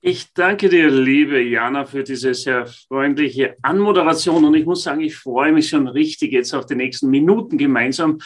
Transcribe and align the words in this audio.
Ich 0.00 0.32
danke 0.32 0.68
dir, 0.68 0.88
liebe 0.90 1.42
Jana, 1.42 1.84
für 1.84 2.04
diese 2.04 2.32
sehr 2.32 2.68
freundliche 2.68 3.56
Anmoderation. 3.62 4.44
Und 4.44 4.54
ich 4.54 4.64
muss 4.64 4.84
sagen, 4.84 5.00
ich 5.00 5.16
freue 5.16 5.50
mich 5.50 5.70
schon 5.70 5.88
richtig 5.88 6.30
jetzt 6.30 6.54
auf 6.54 6.66
die 6.66 6.76
nächsten 6.76 7.10
Minuten 7.10 7.58
gemeinsam, 7.58 8.18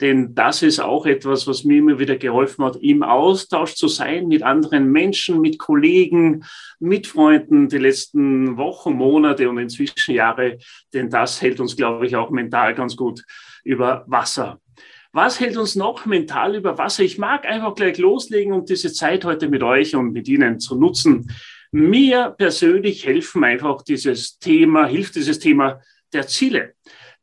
denn 0.00 0.34
das 0.34 0.62
ist 0.62 0.80
auch 0.80 1.06
etwas, 1.06 1.46
was 1.46 1.62
mir 1.62 1.78
immer 1.78 2.00
wieder 2.00 2.16
geholfen 2.16 2.64
hat, 2.64 2.78
im 2.82 3.04
Austausch 3.04 3.76
zu 3.76 3.86
sein 3.86 4.26
mit 4.26 4.42
anderen 4.42 4.90
Menschen, 4.90 5.40
mit 5.40 5.60
Kollegen, 5.60 6.42
mit 6.80 7.06
Freunden 7.06 7.68
die 7.68 7.78
letzten 7.78 8.56
Wochen, 8.56 8.94
Monate 8.94 9.48
und 9.48 9.58
inzwischen 9.58 10.14
Jahre. 10.14 10.58
Denn 10.92 11.10
das 11.10 11.40
hält 11.40 11.60
uns, 11.60 11.76
glaube 11.76 12.06
ich, 12.06 12.16
auch 12.16 12.30
mental 12.30 12.74
ganz 12.74 12.96
gut 12.96 13.22
über 13.62 14.04
Wasser. 14.08 14.58
Was 15.12 15.40
hält 15.40 15.56
uns 15.56 15.74
noch 15.74 16.06
mental 16.06 16.54
über 16.54 16.78
Wasser? 16.78 17.02
Ich 17.02 17.18
mag 17.18 17.44
einfach 17.44 17.74
gleich 17.74 17.98
loslegen, 17.98 18.52
um 18.52 18.64
diese 18.64 18.92
Zeit 18.92 19.24
heute 19.24 19.48
mit 19.48 19.62
euch 19.64 19.96
und 19.96 20.12
mit 20.12 20.28
Ihnen 20.28 20.60
zu 20.60 20.76
nutzen. 20.78 21.32
Mir 21.72 22.34
persönlich 22.38 23.06
helfen 23.06 23.42
einfach 23.42 23.82
dieses 23.82 24.38
Thema, 24.38 24.86
hilft 24.86 25.16
dieses 25.16 25.40
Thema 25.40 25.80
der 26.12 26.28
Ziele. 26.28 26.74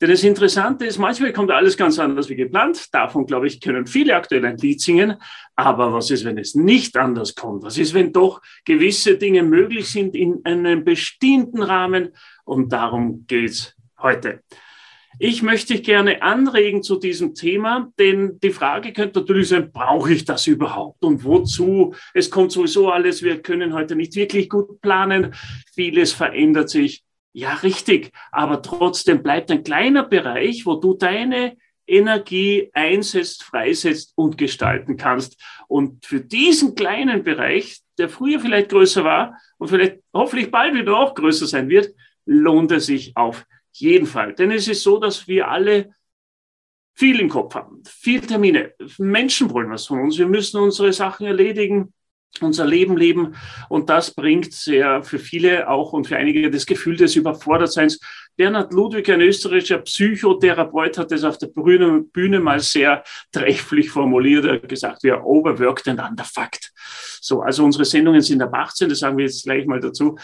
Denn 0.01 0.09
das 0.09 0.23
Interessante 0.23 0.85
ist, 0.85 0.97
manchmal 0.97 1.31
kommt 1.31 1.49
alles 1.49 1.77
ganz 1.77 1.97
anders 1.97 2.27
wie 2.27 2.35
geplant. 2.35 2.93
Davon, 2.93 3.25
glaube 3.25 3.47
ich, 3.47 3.61
können 3.61 3.87
viele 3.87 4.15
aktuell 4.15 4.45
ein 4.45 4.57
Lied 4.57 4.81
singen. 4.81 5.15
Aber 5.55 5.93
was 5.93 6.11
ist, 6.11 6.25
wenn 6.25 6.37
es 6.37 6.55
nicht 6.55 6.97
anders 6.97 7.35
kommt? 7.35 7.63
Was 7.63 7.77
ist, 7.77 7.93
wenn 7.93 8.11
doch 8.11 8.41
gewisse 8.65 9.17
Dinge 9.17 9.43
möglich 9.43 9.89
sind 9.89 10.13
in 10.13 10.41
einem 10.43 10.83
bestimmten 10.83 11.63
Rahmen? 11.63 12.09
Und 12.43 12.73
darum 12.73 13.25
geht's 13.27 13.75
heute. 13.97 14.43
Ich 15.19 15.41
möchte 15.41 15.73
dich 15.73 15.83
gerne 15.83 16.21
anregen 16.21 16.83
zu 16.83 16.97
diesem 16.97 17.33
Thema, 17.33 17.91
denn 17.97 18.39
die 18.39 18.51
Frage 18.51 18.93
könnte 18.93 19.19
natürlich 19.19 19.49
sein, 19.49 19.71
brauche 19.71 20.13
ich 20.13 20.25
das 20.25 20.45
überhaupt 20.45 21.03
und 21.03 21.23
wozu? 21.23 21.95
Es 22.13 22.29
kommt 22.29 22.51
sowieso 22.51 22.91
alles, 22.91 23.23
wir 23.23 23.41
können 23.41 23.73
heute 23.73 23.95
nicht 23.95 24.15
wirklich 24.15 24.47
gut 24.47 24.79
planen, 24.79 25.33
vieles 25.73 26.13
verändert 26.13 26.69
sich. 26.69 27.03
Ja, 27.33 27.55
richtig, 27.55 28.11
aber 28.31 28.61
trotzdem 28.61 29.23
bleibt 29.23 29.49
ein 29.49 29.63
kleiner 29.63 30.03
Bereich, 30.03 30.67
wo 30.67 30.75
du 30.75 30.93
deine 30.93 31.57
Energie 31.87 32.69
einsetzt, 32.73 33.43
freisetzt 33.43 34.13
und 34.15 34.37
gestalten 34.37 34.97
kannst. 34.97 35.41
Und 35.67 36.05
für 36.05 36.21
diesen 36.21 36.75
kleinen 36.75 37.23
Bereich, 37.23 37.79
der 37.97 38.09
früher 38.09 38.39
vielleicht 38.39 38.69
größer 38.69 39.03
war 39.03 39.35
und 39.57 39.69
vielleicht 39.69 39.97
hoffentlich 40.13 40.51
bald 40.51 40.75
wieder 40.75 40.95
auch 40.95 41.15
größer 41.15 41.47
sein 41.47 41.69
wird, 41.69 41.93
lohnt 42.25 42.71
es 42.71 42.85
sich 42.87 43.15
auf 43.15 43.45
jeden 43.79 44.07
Fall. 44.07 44.33
Denn 44.33 44.51
es 44.51 44.67
ist 44.67 44.83
so, 44.83 44.99
dass 44.99 45.27
wir 45.27 45.47
alle 45.47 45.93
viel 46.93 47.19
im 47.19 47.29
Kopf 47.29 47.53
haben, 47.55 47.83
viel 47.85 48.21
Termine. 48.21 48.73
Menschen 48.97 49.51
wollen 49.51 49.69
was 49.69 49.85
von 49.85 50.01
uns. 50.01 50.17
Wir 50.17 50.27
müssen 50.27 50.59
unsere 50.59 50.91
Sachen 50.91 51.27
erledigen, 51.27 51.93
unser 52.41 52.65
Leben 52.65 52.97
leben. 52.97 53.35
Und 53.69 53.89
das 53.89 54.13
bringt 54.13 54.51
sehr 54.51 55.03
für 55.03 55.19
viele 55.19 55.69
auch 55.69 55.93
und 55.93 56.07
für 56.07 56.17
einige 56.17 56.49
das 56.49 56.65
Gefühl 56.65 56.97
des 56.97 57.15
Überfordertseins. 57.15 57.99
Bernhard 58.37 58.71
Ludwig, 58.71 59.09
ein 59.09 59.21
österreichischer 59.21 59.79
Psychotherapeut, 59.79 60.97
hat 60.97 61.11
es 61.11 61.23
auf 61.23 61.39
der 61.39 61.47
Bühne, 61.47 62.39
mal 62.39 62.59
sehr 62.59 63.03
trefflich 63.31 63.89
formuliert. 63.89 64.45
Er 64.45 64.53
hat 64.53 64.69
gesagt, 64.69 65.03
are 65.05 65.23
overworked 65.23 65.87
and 65.87 65.99
underfucked. 65.99 66.71
So, 67.19 67.41
also 67.41 67.65
unsere 67.65 67.83
Sendungen 67.83 68.21
sind 68.21 68.41
ab 68.43 68.53
18, 68.53 68.89
das 68.89 68.99
sagen 68.99 69.17
wir 69.17 69.25
jetzt 69.25 69.43
gleich 69.43 69.65
mal 69.65 69.79
dazu. 69.79 70.17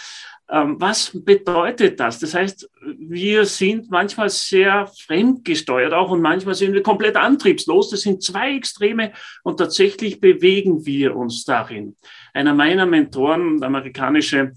Ähm, 0.50 0.75
was 0.79 1.12
bedeutet 1.13 2.00
das? 2.00 2.19
Das 2.19 2.35
heißt, 2.35 2.69
wir 3.00 3.46
sind 3.46 3.90
manchmal 3.90 4.29
sehr 4.29 4.85
fremdgesteuert 4.88 5.94
auch 5.94 6.12
und 6.12 6.22
manchmal 6.22 6.53
sind 6.53 6.73
wir 6.73 6.84
komplett 6.84 7.16
antriebslos. 7.16 7.90
Das 7.90 8.02
sind 8.02 8.22
zwei 8.22 8.56
Extreme 8.56 9.13
und 9.44 9.57
tatsächlich 9.57 10.19
bewegen 10.19 10.85
wir 10.85 11.16
uns 11.16 11.46
darin. 11.46 11.96
Einer 12.34 12.53
meiner 12.53 12.85
Mentoren, 12.85 13.59
der 13.59 13.68
amerikanische 13.68 14.53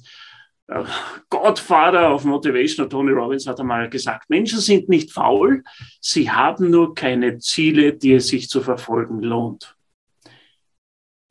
Godfather 1.31 2.13
of 2.13 2.25
Motivation, 2.25 2.91
Tony 2.91 3.13
Robbins, 3.13 3.47
hat 3.47 3.61
einmal 3.61 3.89
gesagt, 3.89 4.29
Menschen 4.29 4.59
sind 4.59 4.89
nicht 4.89 5.13
faul, 5.13 5.63
sie 6.01 6.31
haben 6.31 6.71
nur 6.71 6.95
keine 6.95 7.39
Ziele, 7.39 7.93
die 7.93 8.15
es 8.15 8.29
sich 8.29 8.49
zu 8.49 8.61
verfolgen 8.61 9.23
lohnt. 9.23 9.77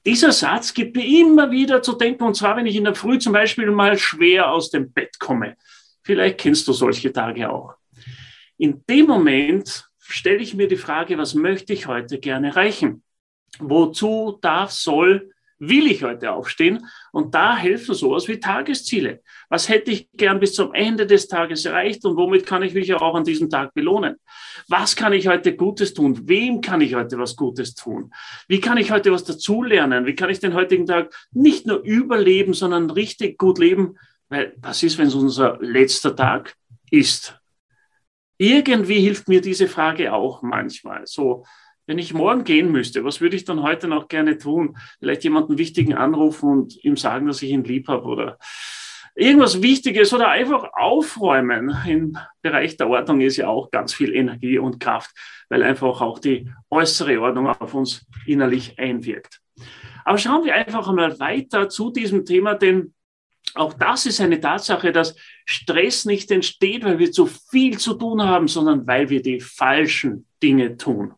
Dieser 0.06 0.32
Satz 0.32 0.74
gibt 0.74 0.96
mir 0.96 1.06
immer 1.06 1.52
wieder 1.52 1.82
zu 1.82 1.94
denken, 1.94 2.24
und 2.24 2.36
zwar, 2.36 2.56
wenn 2.56 2.68
ich 2.68 2.76
in 2.76 2.84
der 2.84 2.96
Früh 2.96 3.18
zum 3.18 3.34
Beispiel 3.34 3.72
mal 3.72 3.98
schwer 3.98 4.52
aus 4.52 4.70
dem 4.70 4.92
Bett 4.92 5.20
komme. 5.20 5.58
Vielleicht 6.04 6.38
kennst 6.38 6.68
du 6.68 6.74
solche 6.74 7.12
Tage 7.12 7.50
auch. 7.50 7.76
In 8.58 8.84
dem 8.88 9.08
Moment 9.08 9.90
stelle 9.98 10.38
ich 10.38 10.54
mir 10.54 10.68
die 10.68 10.78
Frage, 10.78 11.18
was 11.18 11.34
möchte 11.34 11.74
ich 11.74 11.88
heute 11.88 12.20
gerne 12.20 12.50
erreichen? 12.50 13.04
Wozu 13.60 14.38
darf, 14.42 14.72
soll 14.72 15.32
will 15.60 15.88
ich 15.88 16.04
heute 16.04 16.32
aufstehen? 16.32 16.86
Und 17.12 17.34
da 17.34 17.56
helfen 17.56 17.96
sowas 17.96 18.28
wie 18.28 18.40
Tagesziele. 18.40 19.22
Was 19.50 19.70
hätte 19.70 19.92
ich 19.92 20.10
gern 20.14 20.40
bis 20.40 20.54
zum 20.54 20.74
Ende 20.74 21.06
des 21.06 21.28
Tages 21.28 21.66
erreicht 21.66 22.04
und 22.06 22.18
womit 22.18 22.46
kann 22.46 22.64
ich 22.64 22.74
mich 22.74 22.94
auch 22.94 23.16
an 23.16 23.24
diesem 23.24 23.50
Tag 23.50 23.74
belohnen? 23.74 24.16
Was 24.68 24.96
kann 24.96 25.14
ich 25.14 25.28
heute 25.28 25.56
Gutes 25.56 25.94
tun? 25.94 26.28
Wem 26.28 26.62
kann 26.62 26.82
ich 26.82 26.96
heute 26.96 27.18
was 27.18 27.36
Gutes 27.36 27.76
tun? 27.76 28.12
Wie 28.48 28.60
kann 28.60 28.78
ich 28.78 28.92
heute 28.92 29.12
was 29.12 29.24
dazulernen? 29.24 30.06
Wie 30.06 30.16
kann 30.16 30.30
ich 30.30 30.40
den 30.40 30.54
heutigen 30.54 30.86
Tag 30.86 31.14
nicht 31.32 31.66
nur 31.66 31.80
überleben, 31.80 32.54
sondern 32.54 32.90
richtig 32.90 33.38
gut 33.38 33.60
leben? 33.60 33.98
Weil 34.30 34.56
was 34.58 34.84
ist, 34.84 34.98
wenn 34.98 35.08
es 35.08 35.16
unser 35.16 35.58
letzter 35.62 36.16
Tag 36.16 36.56
ist? 36.90 37.40
Irgendwie 38.38 39.00
hilft 39.00 39.30
mir 39.30 39.40
diese 39.40 39.68
Frage 39.68 40.12
auch 40.12 40.42
manchmal. 40.42 41.06
So, 41.06 41.46
wenn 41.88 42.00
ich 42.00 42.14
morgen 42.14 42.44
gehen 42.44 42.72
müsste, 42.72 43.04
was 43.04 43.22
würde 43.22 43.36
ich 43.36 43.46
dann 43.46 43.62
heute 43.62 43.88
noch 43.88 44.08
gerne 44.08 44.38
tun? 44.38 44.78
Vielleicht 45.00 45.24
jemanden 45.24 45.58
wichtigen 45.58 45.94
anrufen 45.94 46.50
und 46.50 46.84
ihm 46.84 46.98
sagen, 46.98 47.28
dass 47.28 47.42
ich 47.42 47.52
ihn 47.52 47.64
lieb 47.64 47.88
habe 47.88 48.06
oder 48.06 48.38
irgendwas 49.16 49.62
Wichtiges 49.62 50.14
oder 50.14 50.30
einfach 50.30 50.70
aufräumen. 50.74 51.76
Im 51.88 52.18
Bereich 52.42 52.78
der 52.78 52.90
Ordnung 52.90 53.22
ist 53.22 53.38
ja 53.38 53.48
auch 53.48 53.72
ganz 53.72 53.94
viel 53.94 54.14
Energie 54.14 54.58
und 54.58 54.80
Kraft, 54.80 55.12
weil 55.50 55.64
einfach 55.64 56.02
auch 56.02 56.20
die 56.20 56.50
äußere 56.70 57.20
Ordnung 57.22 57.48
auf 57.48 57.74
uns 57.74 58.06
innerlich 58.26 58.78
einwirkt. 58.78 59.40
Aber 60.04 60.18
schauen 60.18 60.44
wir 60.44 60.54
einfach 60.54 60.88
einmal 60.88 61.20
weiter 61.20 61.70
zu 61.70 61.92
diesem 61.92 62.26
Thema, 62.26 62.54
denn 62.56 62.94
auch 63.56 63.74
das 63.74 64.06
ist 64.06 64.20
eine 64.20 64.40
Tatsache, 64.42 64.92
dass 64.92 65.16
Stress 65.46 66.06
nicht 66.06 66.30
entsteht, 66.30 66.84
weil 66.84 67.00
wir 67.00 67.12
zu 67.12 67.26
viel 67.26 67.78
zu 67.78 67.94
tun 67.94 68.22
haben, 68.22 68.48
sondern 68.48 68.86
weil 68.86 69.10
wir 69.10 69.22
die 69.22 69.40
falschen 69.40 70.28
Dinge 70.44 70.76
tun. 70.76 71.14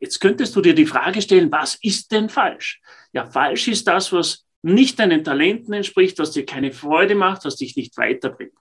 Jetzt 0.00 0.18
könntest 0.18 0.56
du 0.56 0.62
dir 0.62 0.74
die 0.74 0.86
Frage 0.86 1.20
stellen, 1.20 1.52
was 1.52 1.76
ist 1.82 2.10
denn 2.10 2.28
falsch? 2.28 2.80
Ja, 3.12 3.26
falsch 3.26 3.68
ist 3.68 3.86
das, 3.86 4.12
was 4.12 4.46
nicht 4.62 4.98
deinen 4.98 5.22
Talenten 5.24 5.74
entspricht, 5.74 6.18
was 6.18 6.32
dir 6.32 6.44
keine 6.44 6.72
Freude 6.72 7.14
macht, 7.14 7.44
was 7.44 7.56
dich 7.56 7.76
nicht 7.76 7.96
weiterbringt. 7.96 8.52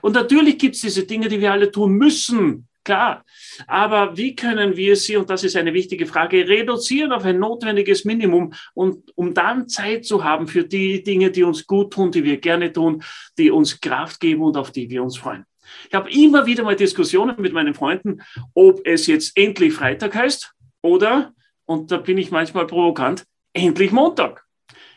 Und 0.00 0.14
natürlich 0.14 0.58
gibt 0.58 0.74
es 0.74 0.80
diese 0.80 1.04
Dinge, 1.04 1.28
die 1.28 1.40
wir 1.40 1.52
alle 1.52 1.70
tun 1.70 1.92
müssen, 1.92 2.68
klar. 2.84 3.24
Aber 3.66 4.16
wie 4.16 4.34
können 4.34 4.76
wir 4.76 4.96
sie, 4.96 5.16
und 5.16 5.28
das 5.28 5.44
ist 5.44 5.56
eine 5.56 5.74
wichtige 5.74 6.06
Frage, 6.06 6.48
reduzieren 6.48 7.12
auf 7.12 7.24
ein 7.24 7.38
notwendiges 7.38 8.04
Minimum 8.04 8.54
und 8.72 9.12
um 9.14 9.34
dann 9.34 9.68
Zeit 9.68 10.06
zu 10.06 10.24
haben 10.24 10.48
für 10.48 10.64
die 10.64 11.02
Dinge, 11.02 11.30
die 11.30 11.42
uns 11.42 11.66
gut 11.66 11.92
tun, 11.92 12.10
die 12.10 12.24
wir 12.24 12.38
gerne 12.38 12.72
tun, 12.72 13.02
die 13.36 13.50
uns 13.50 13.80
Kraft 13.80 14.20
geben 14.20 14.42
und 14.42 14.56
auf 14.56 14.72
die 14.72 14.88
wir 14.88 15.02
uns 15.02 15.18
freuen. 15.18 15.44
Ich 15.88 15.94
habe 15.94 16.10
immer 16.10 16.46
wieder 16.46 16.62
mal 16.62 16.76
Diskussionen 16.76 17.36
mit 17.38 17.52
meinen 17.52 17.74
Freunden, 17.74 18.22
ob 18.54 18.80
es 18.86 19.06
jetzt 19.06 19.36
endlich 19.36 19.74
Freitag 19.74 20.14
heißt 20.14 20.54
oder, 20.82 21.32
und 21.64 21.90
da 21.90 21.98
bin 21.98 22.18
ich 22.18 22.30
manchmal 22.30 22.66
provokant, 22.66 23.24
endlich 23.52 23.92
Montag. 23.92 24.44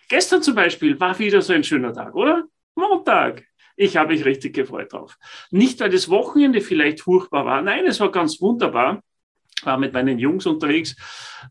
Gestern 0.09 0.43
zum 0.43 0.55
Beispiel 0.55 0.99
war 0.99 1.17
wieder 1.19 1.41
so 1.41 1.53
ein 1.53 1.63
schöner 1.63 1.93
Tag, 1.93 2.15
oder? 2.15 2.43
Montag. 2.75 3.43
Ich 3.75 3.97
habe 3.97 4.13
mich 4.13 4.25
richtig 4.25 4.53
gefreut 4.53 4.93
drauf. 4.93 5.17
Nicht, 5.49 5.79
weil 5.79 5.89
das 5.89 6.09
Wochenende 6.09 6.61
vielleicht 6.61 7.01
furchtbar 7.01 7.45
war. 7.45 7.61
Nein, 7.61 7.85
es 7.85 7.99
war 7.99 8.11
ganz 8.11 8.41
wunderbar. 8.41 9.01
war 9.63 9.77
mit 9.77 9.93
meinen 9.93 10.19
Jungs 10.19 10.45
unterwegs. 10.45 10.95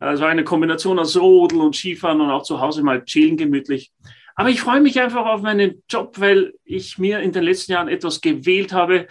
Es 0.00 0.20
war 0.20 0.28
eine 0.28 0.44
Kombination 0.44 0.98
aus 0.98 1.16
Rodeln 1.16 1.60
und 1.60 1.76
Skifahren 1.76 2.20
und 2.20 2.30
auch 2.30 2.42
zu 2.42 2.60
Hause 2.60 2.82
mal 2.82 3.04
chillen 3.04 3.36
gemütlich. 3.36 3.92
Aber 4.34 4.48
ich 4.48 4.60
freue 4.60 4.80
mich 4.80 5.00
einfach 5.00 5.26
auf 5.26 5.42
meinen 5.42 5.82
Job, 5.88 6.18
weil 6.18 6.54
ich 6.64 6.98
mir 6.98 7.20
in 7.20 7.32
den 7.32 7.42
letzten 7.42 7.72
Jahren 7.72 7.88
etwas 7.88 8.20
gewählt 8.20 8.72
habe, 8.72 9.06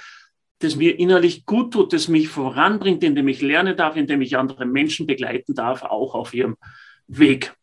das 0.60 0.76
mir 0.76 1.00
innerlich 1.00 1.46
gut 1.46 1.74
tut, 1.74 1.94
das 1.94 2.08
mich 2.08 2.28
voranbringt, 2.28 3.04
indem 3.04 3.28
ich 3.28 3.42
lernen 3.42 3.76
darf, 3.76 3.96
indem 3.96 4.22
ich 4.22 4.38
andere 4.38 4.66
Menschen 4.66 5.08
begleiten 5.08 5.56
darf, 5.56 5.84
auch 5.84 6.16
auf 6.16 6.34
ihrem 6.34 6.58
Weg. 7.08 7.54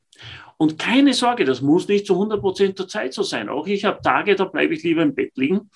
Und 0.56 0.78
keine 0.78 1.12
Sorge, 1.12 1.44
das 1.44 1.60
muss 1.60 1.88
nicht 1.88 2.06
zu 2.06 2.14
100 2.14 2.40
Prozent 2.40 2.78
der 2.78 2.88
Zeit 2.88 3.12
so 3.12 3.22
sein. 3.22 3.48
Auch 3.48 3.66
ich 3.66 3.84
habe 3.84 4.00
Tage, 4.02 4.34
da 4.34 4.46
bleibe 4.46 4.74
ich 4.74 4.82
lieber 4.82 5.02
im 5.02 5.14
Bett 5.14 5.32
liegen. 5.36 5.70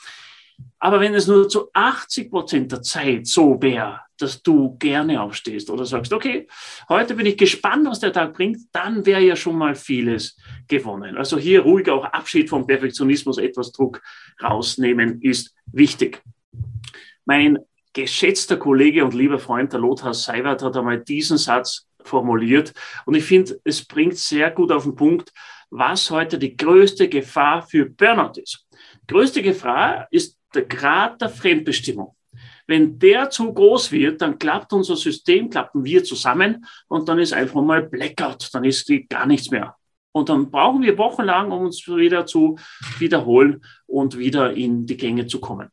Aber 0.79 1.01
wenn 1.01 1.15
es 1.15 1.27
nur 1.27 1.49
zu 1.49 1.71
80 1.73 2.31
Prozent 2.31 2.73
der 2.73 2.83
Zeit 2.83 3.27
so 3.27 3.61
wäre, 3.61 4.01
dass 4.19 4.43
du 4.43 4.77
gerne 4.79 5.21
aufstehst 5.23 5.71
oder 5.71 5.85
sagst, 5.85 6.13
okay, 6.13 6.49
heute 6.89 7.15
bin 7.15 7.27
ich 7.27 7.37
gespannt, 7.37 7.87
was 7.87 8.01
der 8.01 8.13
Tag 8.13 8.35
bringt, 8.35 8.59
dann 8.73 9.05
wäre 9.07 9.21
ja 9.21 9.37
schon 9.37 9.57
mal 9.57 9.75
vieles 9.75 10.37
gewonnen. 10.69 11.17
Also 11.17 11.39
hier 11.39 11.63
ruhig 11.63 11.89
auch 11.91 12.05
Abschied 12.05 12.49
vom 12.49 12.67
Perfektionismus, 12.67 13.39
etwas 13.39 13.73
Druck 13.73 14.03
rausnehmen 14.43 15.21
ist 15.23 15.55
wichtig. 15.73 16.23
Mein 17.25 17.59
geschätzter 17.93 18.57
Kollege 18.57 19.05
und 19.05 19.15
lieber 19.15 19.39
Freund, 19.39 19.73
der 19.73 19.81
Lothar 19.81 20.15
Seiwert, 20.15 20.63
hat 20.63 20.77
einmal 20.77 21.01
diesen 21.01 21.39
Satz 21.39 21.87
formuliert. 22.03 22.73
Und 23.05 23.15
ich 23.15 23.25
finde, 23.25 23.61
es 23.65 23.85
bringt 23.85 24.17
sehr 24.17 24.51
gut 24.51 24.73
auf 24.73 24.85
den 24.85 24.95
Punkt, 24.95 25.33
was 25.71 26.11
heute 26.11 26.39
die 26.39 26.57
größte 26.57 27.09
Gefahr 27.09 27.63
für 27.63 27.87
Burnout 27.87 28.41
ist. 28.41 28.67
Die 29.03 29.07
größte 29.07 29.43
Gefahr 29.43 30.09
ist 30.11 30.39
der 30.55 30.63
Grad 30.63 31.21
der 31.21 31.29
Fremdbestimmung. 31.29 32.17
Wenn 32.67 32.99
der 32.99 33.31
zu 33.31 33.53
groß 33.53 33.91
wird, 33.91 34.21
dann 34.23 34.39
klappt 34.39 34.73
unser 34.73 34.97
System, 34.97 35.51
klappen 35.51 35.85
wir 35.85 36.05
zusammen 36.05 36.65
und 36.89 37.09
dann 37.09 37.19
ist 37.19 37.33
einfach 37.33 37.63
mal 37.63 37.83
Blackout, 37.83 38.49
dann 38.53 38.65
ist 38.65 38.91
gar 39.09 39.27
nichts 39.27 39.51
mehr. 39.51 39.77
Und 40.13 40.29
dann 40.29 40.51
brauchen 40.51 40.83
wir 40.83 40.99
wochenlang, 40.99 41.53
um 41.53 41.67
uns 41.67 41.87
wieder 41.87 42.27
zu 42.27 42.57
wiederholen 42.99 43.63
und 43.87 44.19
wieder 44.19 44.53
in 44.53 44.87
die 44.87 44.97
Gänge 44.97 45.27
zu 45.27 45.41
kommen. 45.41 45.69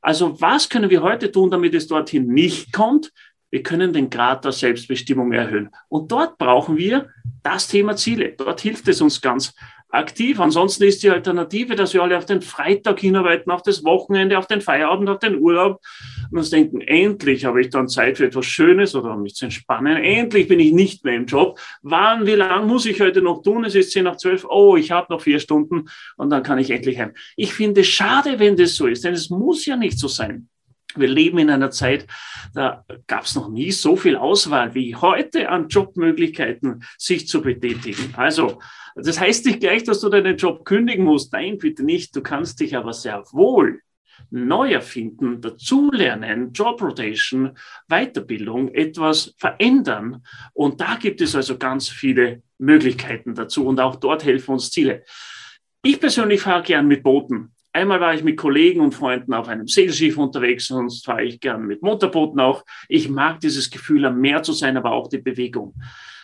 Also 0.00 0.40
was 0.40 0.68
können 0.68 0.90
wir 0.90 1.02
heute 1.02 1.32
tun, 1.32 1.50
damit 1.50 1.74
es 1.74 1.88
dorthin 1.88 2.28
nicht 2.28 2.72
kommt? 2.72 3.12
Wir 3.50 3.64
können 3.64 3.92
den 3.92 4.10
Grad 4.10 4.44
der 4.44 4.52
Selbstbestimmung 4.52 5.32
erhöhen. 5.32 5.70
Und 5.88 6.12
dort 6.12 6.38
brauchen 6.38 6.76
wir 6.76 7.08
das 7.42 7.66
Thema 7.66 7.96
Ziele. 7.96 8.34
Dort 8.36 8.60
hilft 8.60 8.86
es 8.86 9.00
uns 9.00 9.20
ganz 9.20 9.54
aktiv. 9.90 10.40
Ansonsten 10.40 10.84
ist 10.84 11.02
die 11.02 11.10
Alternative, 11.10 11.74
dass 11.76 11.94
wir 11.94 12.02
alle 12.02 12.16
auf 12.16 12.26
den 12.26 12.42
Freitag 12.42 13.00
hinarbeiten, 13.00 13.50
auf 13.50 13.62
das 13.62 13.84
Wochenende, 13.84 14.38
auf 14.38 14.46
den 14.46 14.60
Feierabend, 14.60 15.08
auf 15.08 15.18
den 15.18 15.38
Urlaub 15.38 15.80
und 16.30 16.38
uns 16.38 16.50
denken, 16.50 16.80
endlich 16.80 17.44
habe 17.44 17.60
ich 17.60 17.70
dann 17.70 17.88
Zeit 17.88 18.18
für 18.18 18.26
etwas 18.26 18.46
Schönes 18.46 18.94
oder 18.94 19.14
um 19.14 19.22
mich 19.22 19.34
zu 19.34 19.46
entspannen. 19.46 19.96
Endlich 19.96 20.48
bin 20.48 20.60
ich 20.60 20.72
nicht 20.72 21.04
mehr 21.04 21.14
im 21.14 21.26
Job. 21.26 21.58
Wann, 21.82 22.26
wie 22.26 22.34
lang 22.34 22.66
muss 22.66 22.86
ich 22.86 23.00
heute 23.00 23.22
noch 23.22 23.42
tun? 23.42 23.64
Es 23.64 23.74
ist 23.74 23.92
10 23.92 24.04
nach 24.04 24.16
12. 24.16 24.46
Oh, 24.48 24.76
ich 24.76 24.90
habe 24.90 25.12
noch 25.12 25.20
vier 25.20 25.40
Stunden 25.40 25.88
und 26.16 26.30
dann 26.30 26.42
kann 26.42 26.58
ich 26.58 26.70
endlich 26.70 26.98
heim. 26.98 27.12
Ich 27.36 27.52
finde 27.52 27.80
es 27.80 27.88
schade, 27.88 28.38
wenn 28.38 28.56
das 28.56 28.76
so 28.76 28.86
ist, 28.86 29.04
denn 29.04 29.14
es 29.14 29.30
muss 29.30 29.66
ja 29.66 29.76
nicht 29.76 29.98
so 29.98 30.08
sein. 30.08 30.48
Wir 30.96 31.08
leben 31.08 31.38
in 31.38 31.50
einer 31.50 31.70
Zeit, 31.70 32.06
da 32.54 32.84
gab 33.06 33.24
es 33.24 33.34
noch 33.34 33.48
nie 33.48 33.70
so 33.72 33.96
viel 33.96 34.16
Auswahl 34.16 34.74
wie 34.74 34.96
heute 34.96 35.48
an 35.48 35.68
Jobmöglichkeiten, 35.68 36.84
sich 36.98 37.28
zu 37.28 37.42
betätigen. 37.42 38.14
Also, 38.16 38.60
das 38.96 39.20
heißt 39.20 39.46
nicht 39.46 39.60
gleich, 39.60 39.84
dass 39.84 40.00
du 40.00 40.08
deinen 40.08 40.36
Job 40.36 40.64
kündigen 40.64 41.04
musst. 41.04 41.32
Nein, 41.32 41.58
bitte 41.58 41.84
nicht. 41.84 42.14
Du 42.16 42.22
kannst 42.22 42.60
dich 42.60 42.76
aber 42.76 42.92
sehr 42.92 43.22
wohl 43.32 43.80
neu 44.30 44.72
erfinden, 44.72 45.40
dazulernen, 45.40 46.52
Job 46.52 46.82
Rotation, 46.82 47.56
Weiterbildung, 47.88 48.68
etwas 48.68 49.34
verändern. 49.38 50.24
Und 50.52 50.80
da 50.80 50.96
gibt 50.96 51.20
es 51.20 51.34
also 51.34 51.58
ganz 51.58 51.88
viele 51.88 52.42
Möglichkeiten 52.58 53.34
dazu. 53.34 53.66
Und 53.66 53.80
auch 53.80 53.96
dort 53.96 54.24
helfen 54.24 54.52
uns 54.52 54.70
Ziele. 54.70 55.04
Ich 55.82 55.98
persönlich 55.98 56.42
fahre 56.42 56.62
gern 56.62 56.86
mit 56.86 57.02
Booten. 57.02 57.54
Einmal 57.72 58.00
war 58.00 58.14
ich 58.14 58.24
mit 58.24 58.36
Kollegen 58.36 58.80
und 58.80 58.94
Freunden 58.94 59.32
auf 59.32 59.48
einem 59.48 59.68
Segelschiff 59.68 60.18
unterwegs, 60.18 60.66
sonst 60.66 61.04
fahre 61.04 61.24
ich 61.24 61.40
gern 61.40 61.66
mit 61.66 61.82
Motorbooten 61.82 62.40
auch. 62.40 62.64
Ich 62.88 63.08
mag 63.08 63.40
dieses 63.40 63.70
Gefühl, 63.70 64.04
am 64.06 64.20
Meer 64.20 64.42
zu 64.42 64.52
sein, 64.52 64.76
aber 64.76 64.92
auch 64.92 65.08
die 65.08 65.18
Bewegung. 65.18 65.74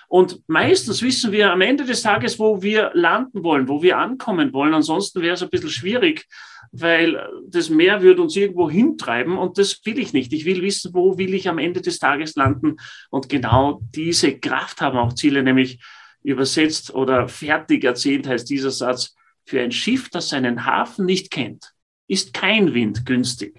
Und 0.09 0.41
meistens 0.47 1.03
wissen 1.03 1.33
wir 1.33 1.53
am 1.53 1.61
Ende 1.61 1.85
des 1.85 2.03
Tages, 2.03 2.39
wo 2.39 2.63
wir 2.63 2.91
landen 2.95 3.43
wollen, 3.43 3.69
wo 3.69 3.83
wir 3.83 3.99
ankommen 3.99 4.53
wollen. 4.53 4.75
Ansonsten 4.75 5.21
wäre 5.21 5.35
es 5.35 5.43
ein 5.43 5.51
bisschen 5.51 5.71
schwierig, 5.71 6.27
weil 6.71 7.29
das 7.49 7.71
Meer 7.71 8.03
würde 8.03 8.23
uns 8.23 8.37
irgendwo 8.37 8.71
hintreiben 8.71 9.37
und 9.37 9.59
das 9.59 9.81
will 9.85 9.99
ich 9.99 10.13
nicht. 10.13 10.33
Ich 10.33 10.45
will 10.45 10.63
wissen, 10.63 10.95
wo 10.95 11.19
will 11.19 11.35
ich 11.35 11.49
am 11.49 11.59
Ende 11.59 11.81
des 11.81 11.99
Tages 11.99 12.37
landen. 12.37 12.77
Und 13.11 13.29
genau 13.29 13.81
diese 13.95 14.39
Kraft 14.39 14.81
haben 14.81 14.99
auch 14.99 15.13
Ziele, 15.13 15.43
nämlich 15.43 15.81
übersetzt 16.23 16.95
oder 16.95 17.29
fertig 17.29 17.85
erzählt 17.85 18.27
heißt 18.27 18.49
dieser 18.51 18.71
Satz, 18.71 19.15
für 19.47 19.61
ein 19.61 19.73
Schiff, 19.73 20.11
das 20.11 20.29
seinen 20.29 20.67
Hafen 20.67 21.07
nicht 21.07 21.31
kennt, 21.31 21.73
ist 22.09 22.35
kein 22.35 22.75
Wind 22.75 23.07
günstig. 23.07 23.55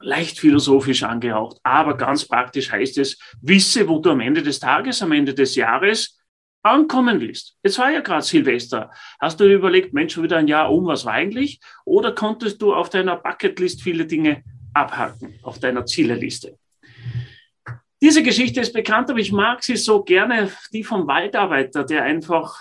Leicht 0.00 0.38
philosophisch 0.38 1.02
angehaucht, 1.02 1.58
aber 1.62 1.96
ganz 1.96 2.24
praktisch 2.24 2.70
heißt 2.70 2.98
es, 2.98 3.18
wisse, 3.40 3.88
wo 3.88 3.98
du 3.98 4.10
am 4.10 4.20
Ende 4.20 4.42
des 4.42 4.60
Tages, 4.60 5.02
am 5.02 5.12
Ende 5.12 5.34
des 5.34 5.54
Jahres 5.54 6.20
ankommen 6.62 7.20
willst. 7.20 7.56
Jetzt 7.62 7.78
war 7.78 7.90
ja 7.90 8.00
gerade 8.00 8.22
Silvester. 8.22 8.90
Hast 9.20 9.40
du 9.40 9.52
überlegt, 9.52 9.92
Mensch, 9.92 10.14
schon 10.14 10.24
wieder 10.24 10.36
ein 10.36 10.48
Jahr 10.48 10.72
um, 10.72 10.86
was 10.86 11.04
war 11.04 11.14
eigentlich? 11.14 11.60
Oder 11.84 12.12
konntest 12.12 12.60
du 12.60 12.74
auf 12.74 12.90
deiner 12.90 13.16
Bucketlist 13.16 13.82
viele 13.82 14.06
Dinge 14.06 14.42
abhaken, 14.74 15.38
auf 15.42 15.58
deiner 15.58 15.86
Zieleliste? 15.86 16.58
Diese 18.00 18.22
Geschichte 18.22 18.60
ist 18.60 18.72
bekannt, 18.72 19.10
aber 19.10 19.18
ich 19.18 19.32
mag 19.32 19.64
sie 19.64 19.76
so 19.76 20.04
gerne, 20.04 20.52
die 20.72 20.84
vom 20.84 21.08
Waldarbeiter, 21.08 21.84
der 21.84 22.04
einfach 22.04 22.56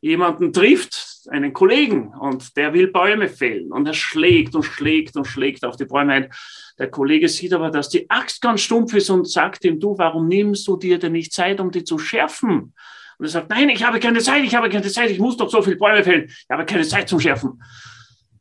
jemanden 0.00 0.52
trifft, 0.52 1.11
einen 1.28 1.52
Kollegen, 1.52 2.08
und 2.08 2.56
der 2.56 2.72
will 2.72 2.88
Bäume 2.88 3.28
fällen 3.28 3.72
und 3.72 3.86
er 3.86 3.94
schlägt 3.94 4.54
und 4.54 4.64
schlägt 4.64 5.16
und 5.16 5.26
schlägt 5.26 5.64
auf 5.64 5.76
die 5.76 5.84
Bäume 5.84 6.12
ein. 6.12 6.32
Der 6.78 6.90
Kollege 6.90 7.28
sieht 7.28 7.52
aber, 7.52 7.70
dass 7.70 7.88
die 7.88 8.08
Axt 8.10 8.40
ganz 8.40 8.62
stumpf 8.62 8.94
ist 8.94 9.10
und 9.10 9.28
sagt 9.28 9.64
ihm, 9.64 9.78
du, 9.78 9.96
warum 9.98 10.28
nimmst 10.28 10.66
du 10.66 10.76
dir 10.76 10.98
denn 10.98 11.12
nicht 11.12 11.32
Zeit, 11.32 11.60
um 11.60 11.70
die 11.70 11.84
zu 11.84 11.98
schärfen? 11.98 12.74
Und 13.18 13.26
er 13.26 13.28
sagt, 13.28 13.50
nein, 13.50 13.68
ich 13.68 13.84
habe 13.84 14.00
keine 14.00 14.20
Zeit, 14.20 14.42
ich 14.44 14.54
habe 14.54 14.68
keine 14.68 14.88
Zeit, 14.88 15.10
ich 15.10 15.18
muss 15.18 15.36
doch 15.36 15.50
so 15.50 15.62
viele 15.62 15.76
Bäume 15.76 16.02
fällen, 16.02 16.24
ich 16.26 16.50
habe 16.50 16.64
keine 16.64 16.84
Zeit 16.84 17.08
zum 17.08 17.20
Schärfen. 17.20 17.62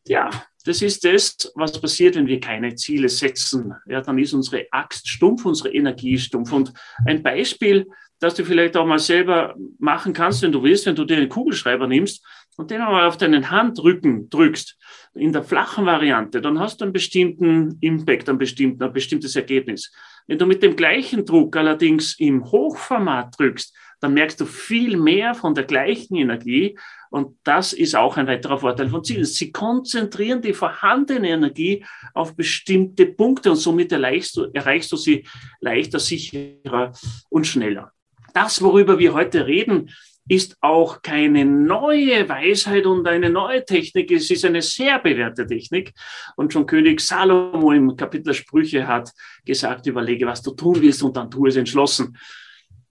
Ja, 0.08 0.30
das 0.66 0.82
ist 0.82 1.04
das, 1.06 1.52
was 1.56 1.80
passiert, 1.80 2.16
wenn 2.16 2.28
wir 2.28 2.40
keine 2.40 2.76
Ziele 2.76 3.10
setzen. 3.10 3.74
Ja, 3.88 4.02
dann 4.02 4.18
ist 4.18 4.34
unsere 4.34 4.68
Axt 4.72 5.08
stumpf, 5.08 5.46
unsere 5.46 5.74
Energie 5.74 6.18
stumpf. 6.18 6.52
Und 6.52 6.74
ein 7.06 7.22
Beispiel, 7.24 7.88
das 8.20 8.36
du 8.36 8.46
vielleicht 8.46 8.78
auch 8.78 8.86
mal 8.86 9.00
selber 9.00 9.56
machen 9.80 10.14
kannst, 10.14 10.44
wenn 10.44 10.52
du 10.52 10.62
willst, 10.62 10.86
wenn 10.86 10.96
du 10.96 11.06
dir 11.06 11.18
einen 11.18 11.30
Kugelschreiber 11.30 11.88
nimmst 11.88 12.24
und 12.58 12.72
den 12.72 12.82
einmal 12.82 13.08
auf 13.08 13.18
deinen 13.18 13.50
Handrücken 13.50 14.30
drückst, 14.30 14.78
in 15.16 15.34
der 15.34 15.44
flachen 15.44 15.86
Variante, 15.86 16.42
dann 16.42 16.60
hast 16.60 16.80
du 16.80 16.86
einen 16.86 16.94
bestimmten 16.94 17.78
Impact, 17.82 18.30
einen 18.30 18.38
bestimmten, 18.38 18.84
ein 18.84 18.94
bestimmtes 18.94 19.36
Ergebnis. 19.36 19.92
Wenn 20.28 20.38
du 20.38 20.46
mit 20.46 20.62
dem 20.64 20.76
gleichen 20.76 21.26
Druck 21.26 21.56
allerdings 21.58 22.18
im 22.20 22.46
Hochformat 22.46 23.38
drückst, 23.38 23.76
dann 24.00 24.14
merkst 24.14 24.40
du 24.40 24.46
viel 24.46 24.98
mehr 24.98 25.36
von 25.36 25.54
der 25.54 25.66
gleichen 25.66 26.16
Energie. 26.16 26.78
Und 27.10 27.38
das 27.44 27.74
ist 27.74 27.96
auch 27.96 28.18
ein 28.18 28.28
weiterer 28.28 28.60
Vorteil 28.60 28.90
von 28.90 29.04
Zielen. 29.04 29.26
Sie 29.26 29.52
konzentrieren 29.52 30.42
die 30.42 30.54
vorhandene 30.54 31.30
Energie 31.30 31.86
auf 32.14 32.36
bestimmte 32.36 33.06
Punkte 33.06 33.52
und 33.52 33.58
somit 33.58 33.92
erreichst 33.92 34.38
du, 34.38 34.46
erreichst 34.54 34.92
du 34.92 34.98
sie 34.98 35.26
leichter, 35.60 36.00
sicherer 36.00 36.94
und 37.30 37.46
schneller 37.46 37.92
das, 38.34 38.62
worüber 38.62 39.00
wir 39.00 39.14
heute 39.14 39.46
reden, 39.46 39.90
ist 40.32 40.56
auch 40.62 41.02
keine 41.02 41.44
neue 41.44 42.30
Weisheit 42.30 42.86
und 42.86 43.06
eine 43.06 43.30
neue 43.30 43.66
Technik. 43.66 44.12
Es 44.12 44.32
ist 44.32 44.46
eine 44.46 44.62
sehr 44.62 44.98
bewährte 45.00 45.46
Technik. 45.46 45.92
Und 46.38 46.54
schon 46.54 46.66
König 46.66 47.02
Salomo 47.02 47.74
im 47.74 47.98
Kapitel 47.98 48.34
Sprüche 48.34 48.88
hat 48.88 49.12
gesagt, 49.44 49.88
überlege, 49.88 50.26
was 50.26 50.42
du 50.42 50.52
tun 50.52 50.82
willst 50.82 51.04
und 51.04 51.18
dann 51.18 51.30
tu 51.30 51.48
es 51.48 51.58
entschlossen. 51.58 52.18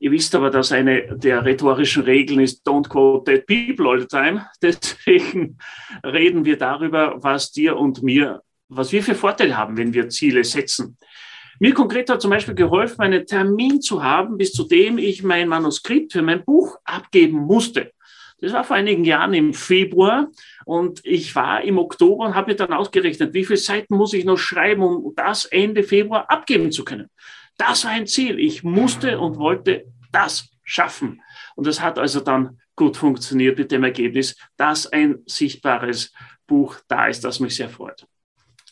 Ihr 0.01 0.11
wisst 0.11 0.35
aber, 0.35 0.51
dass 0.51 0.71
eine 0.71 1.17
der 1.17 1.43
rhetorischen 1.43 2.03
Regeln 2.03 2.41
ist, 2.41 2.67
don't 2.67 2.87
quote 2.87 3.33
dead 3.33 3.47
people 3.47 3.89
all 3.89 3.99
the 3.99 4.07
time. 4.07 4.47
Deswegen 4.63 5.57
reden 6.05 6.45
wir 6.45 6.59
darüber, 6.59 7.23
was 7.23 7.53
dir 7.53 7.79
und 7.79 8.03
mir, 8.03 8.43
was 8.69 8.93
wir 8.93 9.03
für 9.03 9.15
Vorteile 9.15 9.57
haben, 9.57 9.79
wenn 9.79 9.95
wir 9.95 10.11
Ziele 10.11 10.45
setzen. 10.45 10.99
Mir 11.63 11.75
konkret 11.75 12.09
hat 12.09 12.23
zum 12.23 12.31
Beispiel 12.31 12.55
geholfen, 12.55 13.03
einen 13.03 13.27
Termin 13.27 13.83
zu 13.83 14.03
haben, 14.03 14.39
bis 14.39 14.53
zu 14.53 14.65
dem 14.65 14.97
ich 14.97 15.23
mein 15.23 15.47
Manuskript 15.47 16.13
für 16.13 16.23
mein 16.23 16.43
Buch 16.43 16.79
abgeben 16.85 17.37
musste. 17.37 17.93
Das 18.41 18.55
war 18.55 18.65
vor 18.65 18.77
einigen 18.77 19.05
Jahren 19.05 19.35
im 19.35 19.53
Februar 19.53 20.29
und 20.65 21.05
ich 21.05 21.35
war 21.35 21.61
im 21.61 21.77
Oktober 21.77 22.25
und 22.25 22.35
habe 22.35 22.53
mir 22.53 22.57
dann 22.57 22.73
ausgerechnet, 22.73 23.35
wie 23.35 23.45
viele 23.45 23.59
Seiten 23.59 23.95
muss 23.95 24.15
ich 24.15 24.25
noch 24.25 24.39
schreiben, 24.39 24.83
um 24.83 25.13
das 25.15 25.45
Ende 25.45 25.83
Februar 25.83 26.31
abgeben 26.31 26.73
zu 26.73 26.83
können. 26.83 27.11
Das 27.59 27.85
war 27.85 27.91
ein 27.91 28.07
Ziel. 28.07 28.39
Ich 28.39 28.65
musste 28.65 29.19
und 29.19 29.37
wollte 29.37 29.85
das 30.13 30.49
schaffen. 30.65 31.21
Und 31.57 31.67
das 31.67 31.83
hat 31.83 31.99
also 31.99 32.21
dann 32.21 32.59
gut 32.75 32.97
funktioniert 32.97 33.59
mit 33.59 33.71
dem 33.71 33.85
Ergebnis, 33.85 34.35
dass 34.57 34.87
ein 34.87 35.19
sichtbares 35.27 36.15
Buch 36.47 36.77
da 36.89 37.09
ist, 37.09 37.23
das 37.23 37.39
mich 37.39 37.55
sehr 37.55 37.69
freut. 37.69 38.07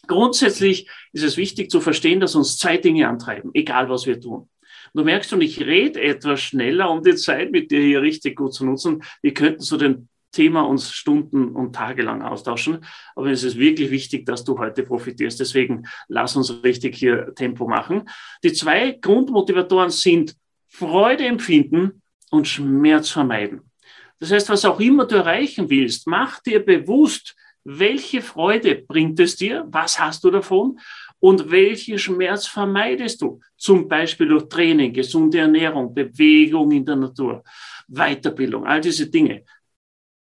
Grundsätzlich 0.09 0.89
ist 1.13 1.23
es 1.23 1.37
wichtig 1.37 1.71
zu 1.71 1.81
verstehen, 1.81 2.19
dass 2.19 2.35
uns 2.35 2.59
zwei 2.59 2.79
Dinge 2.79 3.09
antreiben, 3.09 3.51
egal 3.55 3.89
was 3.89 4.07
wir 4.07 4.21
tun. 4.21 4.49
du 4.95 5.05
merkst 5.05 5.31
schon, 5.31 5.43
ich 5.43 5.61
rede 5.61 6.01
etwas 6.01 6.41
schneller, 6.41 6.91
um 6.91 7.03
die 7.03 7.15
Zeit 7.15 7.53
mit 7.53 7.71
dir 7.71 7.81
hier 7.81 8.03
richtig 8.03 8.37
gut 8.37 8.55
zu 8.55 8.65
nutzen. 8.65 9.03
Wir 9.23 9.35
könnten 9.35 9.61
so 9.61 9.77
den 9.77 10.09
Thema 10.33 10.63
uns 10.63 10.93
Stunden 10.93 11.55
und 11.55 11.75
Tage 11.75 12.03
lang 12.03 12.23
austauschen. 12.23 12.85
Aber 13.15 13.31
es 13.31 13.45
ist 13.45 13.59
wirklich 13.59 13.91
wichtig, 13.91 14.27
dass 14.27 14.45
du 14.45 14.59
heute 14.59 14.83
profitierst. 14.83 15.41
Deswegen 15.41 15.87
lass 16.09 16.37
uns 16.37 16.63
richtig 16.63 16.97
hier 16.97 17.35
Tempo 17.35 17.67
machen. 17.67 18.09
Die 18.43 18.53
zwei 18.53 18.93
Grundmotivatoren 18.93 19.91
sind 19.91 20.35
Freude 20.69 21.25
empfinden 21.25 22.03
und 22.31 22.47
Schmerz 22.47 23.11
vermeiden. 23.11 23.63
Das 24.21 24.33
heißt, 24.33 24.49
was 24.49 24.65
auch 24.65 24.81
immer 24.81 25.07
du 25.07 25.17
erreichen 25.17 25.71
willst, 25.71 26.07
mach 26.07 26.41
dir 26.41 26.65
bewusst, 26.65 27.37
welche 27.71 28.23
Freude 28.23 28.77
bringt 28.77 29.21
es 29.21 29.37
dir? 29.37 29.67
Was 29.71 30.01
hast 30.01 30.25
du 30.25 30.31
davon? 30.31 30.81
Und 31.21 31.51
welchen 31.51 31.99
Schmerz 31.99 32.47
vermeidest 32.47 33.21
du? 33.21 33.41
Zum 33.59 33.89
Beispiel 33.89 34.29
durch 34.29 34.49
Training, 34.49 34.95
gesunde 34.95 35.39
Ernährung, 35.39 35.93
Bewegung 35.93 36.71
in 36.71 36.87
der 36.87 36.97
Natur, 36.97 37.45
Weiterbildung, 37.89 38.65
all 38.65 38.81
diese 38.81 39.11
Dinge. 39.11 39.45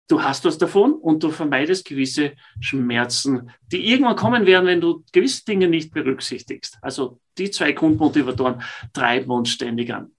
Du 0.09 0.23
hast 0.23 0.47
was 0.47 0.57
davon 0.57 0.95
und 0.95 1.23
du 1.23 1.31
vermeidest 1.31 1.85
gewisse 1.85 2.33
Schmerzen, 2.61 3.51
die 3.71 3.91
irgendwann 3.91 4.17
kommen 4.17 4.47
werden, 4.47 4.65
wenn 4.65 4.81
du 4.81 5.05
gewisse 5.13 5.45
Dinge 5.45 5.69
nicht 5.69 5.93
berücksichtigst. 5.93 6.79
Also 6.81 7.21
die 7.37 7.51
zwei 7.51 7.73
Grundmotivatoren 7.73 8.63
treiben 8.95 9.31
uns 9.31 9.51
ständig 9.51 9.93
an. 9.93 10.13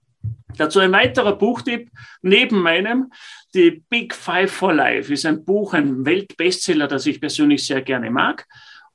Dazu 0.56 0.80
ein 0.80 0.92
weiterer 0.92 1.36
Buchtipp 1.36 1.90
neben 2.22 2.60
meinem. 2.60 3.12
Die 3.54 3.82
Big 3.88 4.14
Five 4.14 4.50
for 4.50 4.74
Life 4.74 5.12
ist 5.12 5.26
ein 5.26 5.44
Buch, 5.44 5.74
ein 5.74 6.04
Weltbestseller, 6.04 6.86
das 6.86 7.06
ich 7.06 7.20
persönlich 7.20 7.66
sehr 7.66 7.82
gerne 7.82 8.10
mag. 8.10 8.46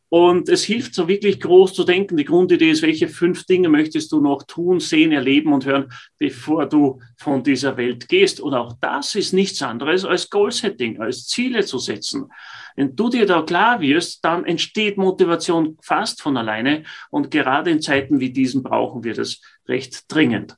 Und 0.09 0.47
es 0.49 0.63
hilft 0.63 0.93
so 0.93 1.07
wirklich 1.07 1.39
groß 1.41 1.73
zu 1.73 1.83
denken. 1.83 2.15
Die 2.15 2.25
Grundidee 2.25 2.69
ist, 2.69 2.83
welche 2.83 3.09
fünf 3.09 3.45
Dinge 3.45 3.69
möchtest 3.69 4.11
du 4.11 4.21
noch 4.21 4.43
tun, 4.43 4.79
sehen, 4.79 5.11
erleben 5.11 5.51
und 5.51 5.65
hören, 5.65 5.91
bevor 6.19 6.67
du 6.67 7.01
von 7.17 7.43
dieser 7.43 7.75
Welt 7.75 8.07
gehst. 8.07 8.39
Und 8.39 8.53
auch 8.53 8.77
das 8.79 9.15
ist 9.15 9.33
nichts 9.33 9.61
anderes 9.61 10.05
als 10.05 10.29
Goal-Setting, 10.29 11.01
als 11.01 11.25
Ziele 11.25 11.65
zu 11.65 11.79
setzen. 11.79 12.31
Wenn 12.75 12.95
du 12.95 13.09
dir 13.09 13.25
da 13.25 13.41
klar 13.41 13.81
wirst, 13.81 14.23
dann 14.23 14.45
entsteht 14.45 14.97
Motivation 14.97 15.77
fast 15.81 16.21
von 16.21 16.37
alleine. 16.37 16.83
Und 17.09 17.31
gerade 17.31 17.71
in 17.71 17.81
Zeiten 17.81 18.19
wie 18.19 18.31
diesen 18.31 18.61
brauchen 18.61 19.03
wir 19.03 19.15
das 19.15 19.41
recht 19.67 20.05
dringend. 20.07 20.55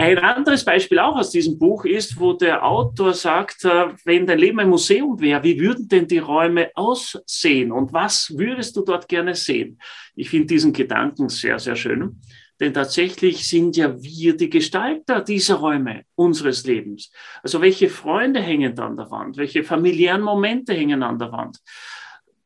Ein 0.00 0.16
anderes 0.16 0.64
Beispiel 0.64 0.98
auch 0.98 1.14
aus 1.14 1.30
diesem 1.30 1.58
Buch 1.58 1.84
ist, 1.84 2.18
wo 2.18 2.32
der 2.32 2.64
Autor 2.64 3.12
sagt, 3.12 3.66
äh, 3.66 3.88
wenn 4.06 4.26
dein 4.26 4.38
Leben 4.38 4.58
ein 4.58 4.70
Museum 4.70 5.20
wäre, 5.20 5.44
wie 5.44 5.60
würden 5.60 5.88
denn 5.88 6.08
die 6.08 6.16
Räume 6.16 6.70
aussehen 6.74 7.70
und 7.70 7.92
was 7.92 8.32
würdest 8.34 8.74
du 8.76 8.82
dort 8.82 9.08
gerne 9.08 9.34
sehen? 9.34 9.78
Ich 10.16 10.30
finde 10.30 10.46
diesen 10.46 10.72
Gedanken 10.72 11.28
sehr, 11.28 11.58
sehr 11.58 11.76
schön, 11.76 12.18
denn 12.58 12.72
tatsächlich 12.72 13.46
sind 13.46 13.76
ja 13.76 13.94
wir 14.02 14.34
die 14.38 14.48
Gestalter 14.48 15.20
dieser 15.20 15.56
Räume 15.56 16.04
unseres 16.14 16.64
Lebens. 16.64 17.12
Also 17.42 17.60
welche 17.60 17.90
Freunde 17.90 18.40
hängen 18.40 18.78
an 18.78 18.96
der 18.96 19.10
Wand? 19.10 19.36
Welche 19.36 19.64
familiären 19.64 20.22
Momente 20.22 20.72
hängen 20.72 21.02
an 21.02 21.18
der 21.18 21.30
Wand? 21.30 21.58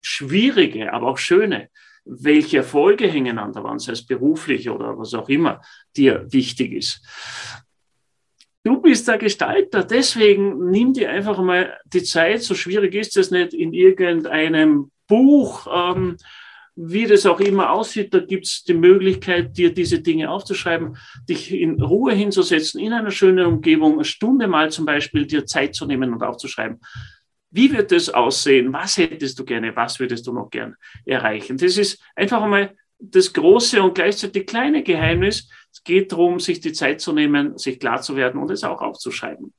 Schwierige, 0.02 0.92
aber 0.92 1.06
auch 1.06 1.18
schöne 1.18 1.68
welche 2.04 2.58
Erfolge 2.58 3.08
hängen 3.08 3.38
an 3.38 3.52
der 3.52 3.64
Wand, 3.64 3.82
sei 3.82 3.92
es 3.92 4.06
beruflich 4.06 4.68
oder 4.68 4.98
was 4.98 5.14
auch 5.14 5.28
immer 5.28 5.60
dir 5.96 6.26
wichtig 6.30 6.72
ist. 6.72 7.02
Du 8.62 8.80
bist 8.80 9.06
der 9.08 9.18
Gestalter, 9.18 9.84
deswegen 9.84 10.70
nimm 10.70 10.94
dir 10.94 11.10
einfach 11.10 11.38
mal 11.42 11.78
die 11.84 12.02
Zeit, 12.02 12.42
so 12.42 12.54
schwierig 12.54 12.94
ist 12.94 13.16
es 13.16 13.30
nicht, 13.30 13.52
in 13.52 13.74
irgendeinem 13.74 14.90
Buch, 15.06 15.66
ähm, 15.70 16.16
wie 16.76 17.06
das 17.06 17.26
auch 17.26 17.40
immer 17.40 17.70
aussieht, 17.70 18.12
da 18.12 18.20
gibt 18.20 18.46
es 18.46 18.64
die 18.64 18.74
Möglichkeit, 18.74 19.56
dir 19.56 19.72
diese 19.72 20.00
Dinge 20.00 20.30
aufzuschreiben, 20.30 20.96
dich 21.28 21.52
in 21.52 21.80
Ruhe 21.80 22.14
hinzusetzen, 22.14 22.80
in 22.80 22.92
einer 22.92 23.12
schönen 23.12 23.46
Umgebung, 23.46 23.94
eine 23.94 24.04
Stunde 24.04 24.48
mal 24.48 24.70
zum 24.70 24.84
Beispiel 24.84 25.26
dir 25.26 25.46
Zeit 25.46 25.74
zu 25.74 25.86
nehmen 25.86 26.12
und 26.12 26.22
aufzuschreiben. 26.22 26.80
Wie 27.54 27.72
wird 27.72 27.92
es 27.92 28.10
aussehen? 28.10 28.72
Was 28.72 28.98
hättest 28.98 29.38
du 29.38 29.44
gerne? 29.44 29.76
Was 29.76 30.00
würdest 30.00 30.26
du 30.26 30.32
noch 30.32 30.50
gern 30.50 30.74
erreichen? 31.04 31.56
Das 31.56 31.78
ist 31.78 32.02
einfach 32.16 32.42
einmal 32.42 32.74
das 32.98 33.32
große 33.32 33.80
und 33.80 33.94
gleichzeitig 33.94 34.44
kleine 34.44 34.82
Geheimnis. 34.82 35.48
Es 35.72 35.84
geht 35.84 36.10
darum, 36.10 36.40
sich 36.40 36.58
die 36.58 36.72
Zeit 36.72 37.00
zu 37.00 37.12
nehmen, 37.12 37.56
sich 37.56 37.78
klar 37.78 38.02
zu 38.02 38.16
werden 38.16 38.42
und 38.42 38.50
es 38.50 38.64
auch 38.64 38.82
aufzuschreiben. 38.82 39.52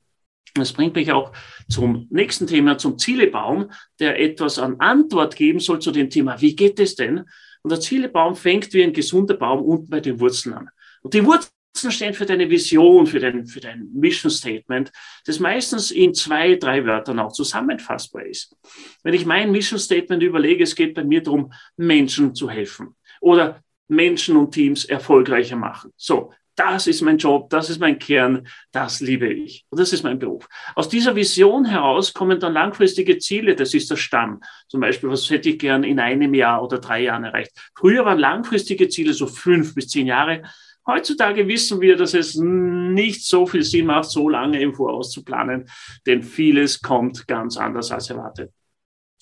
Das 0.52 0.74
bringt 0.74 0.94
mich 0.94 1.10
auch 1.10 1.32
zum 1.70 2.06
nächsten 2.10 2.46
Thema, 2.46 2.76
zum 2.76 2.98
Zielebaum, 2.98 3.70
der 3.98 4.20
etwas 4.20 4.58
an 4.58 4.76
Antwort 4.78 5.34
geben 5.34 5.60
soll 5.60 5.78
zu 5.78 5.90
dem 5.90 6.10
Thema, 6.10 6.38
wie 6.40 6.54
geht 6.54 6.78
es 6.78 6.96
denn? 6.96 7.24
Und 7.62 7.70
der 7.70 7.80
Zielebaum 7.80 8.36
fängt 8.36 8.74
wie 8.74 8.82
ein 8.82 8.92
gesunder 8.92 9.34
Baum 9.34 9.62
unten 9.62 9.88
bei 9.88 10.00
den 10.00 10.20
Wurzeln 10.20 10.54
an. 10.54 10.68
Und 11.00 11.14
die 11.14 11.24
Wurzeln 11.24 11.50
stehen 11.78 12.14
für 12.14 12.26
deine 12.26 12.48
Vision, 12.48 13.06
für 13.06 13.20
dein, 13.20 13.46
für 13.46 13.60
dein 13.60 13.88
Mission 13.92 14.30
Statement, 14.30 14.90
das 15.24 15.38
meistens 15.40 15.90
in 15.90 16.14
zwei, 16.14 16.56
drei 16.56 16.84
Wörtern 16.84 17.18
auch 17.18 17.32
zusammenfassbar 17.32 18.24
ist. 18.24 18.56
Wenn 19.02 19.14
ich 19.14 19.26
mein 19.26 19.52
Mission 19.52 19.78
Statement 19.78 20.22
überlege, 20.22 20.64
es 20.64 20.74
geht 20.74 20.94
bei 20.94 21.04
mir 21.04 21.22
darum, 21.22 21.52
Menschen 21.76 22.34
zu 22.34 22.48
helfen 22.50 22.96
oder 23.20 23.62
Menschen 23.88 24.36
und 24.36 24.52
Teams 24.52 24.84
erfolgreicher 24.84 25.56
machen. 25.56 25.92
So, 25.96 26.32
das 26.56 26.86
ist 26.86 27.02
mein 27.02 27.18
Job, 27.18 27.50
das 27.50 27.68
ist 27.68 27.80
mein 27.80 27.98
Kern, 27.98 28.48
das 28.72 29.00
liebe 29.00 29.28
ich. 29.28 29.66
Und 29.68 29.78
das 29.78 29.92
ist 29.92 30.02
mein 30.02 30.18
Beruf. 30.18 30.48
Aus 30.74 30.88
dieser 30.88 31.14
Vision 31.14 31.66
heraus 31.66 32.14
kommen 32.14 32.40
dann 32.40 32.54
langfristige 32.54 33.18
Ziele, 33.18 33.54
das 33.54 33.74
ist 33.74 33.90
der 33.90 33.96
Stamm. 33.96 34.40
Zum 34.66 34.80
Beispiel, 34.80 35.10
was 35.10 35.28
hätte 35.28 35.50
ich 35.50 35.58
gern 35.58 35.84
in 35.84 36.00
einem 36.00 36.32
Jahr 36.32 36.62
oder 36.62 36.78
drei 36.78 37.02
Jahren 37.02 37.24
erreicht? 37.24 37.52
Früher 37.76 38.06
waren 38.06 38.18
langfristige 38.18 38.88
Ziele 38.88 39.12
so 39.12 39.26
fünf 39.26 39.74
bis 39.74 39.88
zehn 39.88 40.06
Jahre. 40.06 40.42
Heutzutage 40.86 41.48
wissen 41.48 41.80
wir, 41.80 41.96
dass 41.96 42.14
es 42.14 42.36
nicht 42.36 43.24
so 43.24 43.46
viel 43.46 43.62
Sinn 43.62 43.86
macht, 43.86 44.08
so 44.08 44.28
lange 44.28 44.60
im 44.60 44.72
Voraus 44.72 45.10
zu 45.10 45.24
planen, 45.24 45.68
denn 46.06 46.22
vieles 46.22 46.80
kommt 46.80 47.26
ganz 47.26 47.56
anders 47.56 47.90
als 47.90 48.10
erwartet. 48.10 48.52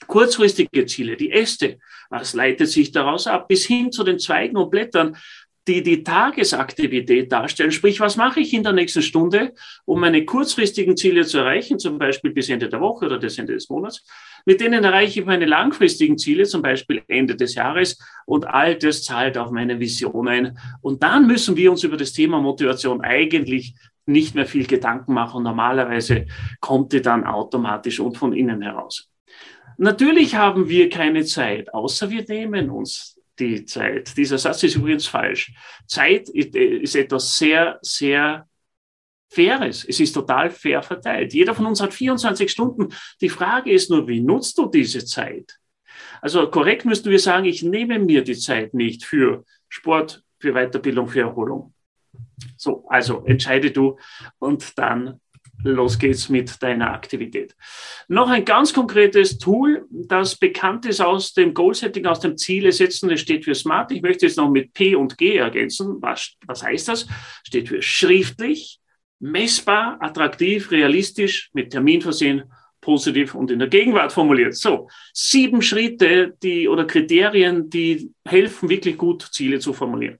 Kurzfristige 0.06 0.84
Ziele, 0.84 1.16
die 1.16 1.30
Äste, 1.30 1.78
was 2.10 2.34
leitet 2.34 2.68
sich 2.68 2.92
daraus 2.92 3.26
ab, 3.26 3.48
bis 3.48 3.64
hin 3.64 3.90
zu 3.90 4.04
den 4.04 4.18
Zweigen 4.18 4.56
und 4.56 4.70
Blättern, 4.70 5.16
die 5.66 5.82
die 5.82 6.02
Tagesaktivität 6.02 7.32
darstellen. 7.32 7.72
Sprich, 7.72 8.00
was 8.00 8.16
mache 8.16 8.40
ich 8.40 8.52
in 8.52 8.62
der 8.62 8.72
nächsten 8.72 9.02
Stunde, 9.02 9.54
um 9.86 10.00
meine 10.00 10.24
kurzfristigen 10.24 10.96
Ziele 10.96 11.24
zu 11.24 11.38
erreichen, 11.38 11.78
zum 11.78 11.98
Beispiel 11.98 12.32
bis 12.32 12.50
Ende 12.50 12.68
der 12.68 12.80
Woche 12.80 13.06
oder 13.06 13.18
bis 13.18 13.38
Ende 13.38 13.54
des 13.54 13.70
Monats. 13.70 14.04
Mit 14.44 14.60
denen 14.60 14.84
erreiche 14.84 15.20
ich 15.20 15.26
meine 15.26 15.46
langfristigen 15.46 16.18
Ziele, 16.18 16.44
zum 16.44 16.60
Beispiel 16.60 17.02
Ende 17.08 17.34
des 17.34 17.54
Jahres. 17.54 17.98
Und 18.26 18.46
all 18.46 18.76
das 18.76 19.04
zahlt 19.04 19.38
auf 19.38 19.50
meine 19.50 19.80
Vision 19.80 20.28
ein. 20.28 20.58
Und 20.82 21.02
dann 21.02 21.26
müssen 21.26 21.56
wir 21.56 21.70
uns 21.70 21.82
über 21.82 21.96
das 21.96 22.12
Thema 22.12 22.40
Motivation 22.40 23.00
eigentlich 23.00 23.74
nicht 24.06 24.34
mehr 24.34 24.46
viel 24.46 24.66
Gedanken 24.66 25.14
machen. 25.14 25.42
Normalerweise 25.42 26.26
kommt 26.60 26.92
die 26.92 27.00
dann 27.00 27.24
automatisch 27.24 28.00
und 28.00 28.18
von 28.18 28.34
innen 28.34 28.60
heraus. 28.60 29.08
Natürlich 29.78 30.34
haben 30.36 30.68
wir 30.68 30.88
keine 30.88 31.24
Zeit, 31.24 31.72
außer 31.72 32.10
wir 32.10 32.24
nehmen 32.28 32.70
uns 32.70 33.13
die 33.38 33.64
Zeit. 33.64 34.16
Dieser 34.16 34.38
Satz 34.38 34.62
ist 34.62 34.76
übrigens 34.76 35.06
falsch. 35.06 35.52
Zeit 35.86 36.28
ist 36.28 36.94
etwas 36.94 37.36
sehr, 37.36 37.78
sehr 37.82 38.48
Faires. 39.28 39.84
Es 39.84 39.98
ist 39.98 40.12
total 40.12 40.50
fair 40.50 40.82
verteilt. 40.82 41.34
Jeder 41.34 41.54
von 41.54 41.66
uns 41.66 41.80
hat 41.80 41.92
24 41.92 42.50
Stunden. 42.50 42.94
Die 43.20 43.28
Frage 43.28 43.72
ist 43.72 43.90
nur, 43.90 44.06
wie 44.06 44.20
nutzt 44.20 44.56
du 44.58 44.66
diese 44.66 45.04
Zeit? 45.04 45.58
Also 46.20 46.48
korrekt 46.48 46.84
müssten 46.84 47.10
wir 47.10 47.18
sagen, 47.18 47.44
ich 47.44 47.62
nehme 47.62 47.98
mir 47.98 48.22
die 48.22 48.36
Zeit 48.36 48.74
nicht 48.74 49.04
für 49.04 49.44
Sport, 49.68 50.22
für 50.38 50.52
Weiterbildung, 50.52 51.08
für 51.08 51.20
Erholung. 51.20 51.74
So, 52.56 52.86
also 52.88 53.24
entscheide 53.24 53.70
du 53.70 53.98
und 54.38 54.78
dann 54.78 55.20
los 55.64 55.98
geht's 55.98 56.28
mit 56.28 56.62
deiner 56.62 56.92
Aktivität. 56.92 57.56
Noch 58.08 58.28
ein 58.28 58.44
ganz 58.44 58.72
konkretes 58.72 59.38
Tool, 59.38 59.86
das 59.90 60.36
bekannt 60.36 60.86
ist 60.86 61.00
aus 61.00 61.32
dem 61.32 61.54
Goal-Setting, 61.54 62.06
aus 62.06 62.20
dem 62.20 62.36
Ziele 62.36 62.70
setzen. 62.70 63.08
Das 63.08 63.20
steht 63.20 63.44
für 63.44 63.54
Smart. 63.54 63.90
Ich 63.92 64.02
möchte 64.02 64.26
es 64.26 64.36
noch 64.36 64.50
mit 64.50 64.72
P 64.74 64.94
und 64.94 65.18
G 65.18 65.36
ergänzen. 65.36 65.96
Was, 66.00 66.34
was 66.46 66.62
heißt 66.62 66.88
das? 66.88 67.06
Steht 67.46 67.68
für 67.68 67.82
schriftlich, 67.82 68.78
messbar, 69.18 69.96
attraktiv, 70.00 70.70
realistisch, 70.70 71.50
mit 71.54 71.70
Termin 71.70 72.02
versehen, 72.02 72.44
positiv 72.80 73.34
und 73.34 73.50
in 73.50 73.58
der 73.58 73.68
Gegenwart 73.68 74.12
formuliert. 74.12 74.54
So, 74.54 74.88
sieben 75.14 75.62
Schritte, 75.62 76.34
die 76.42 76.68
oder 76.68 76.84
Kriterien, 76.84 77.70
die 77.70 78.10
helfen 78.26 78.68
wirklich 78.68 78.98
gut, 78.98 79.22
Ziele 79.32 79.58
zu 79.58 79.72
formulieren. 79.72 80.18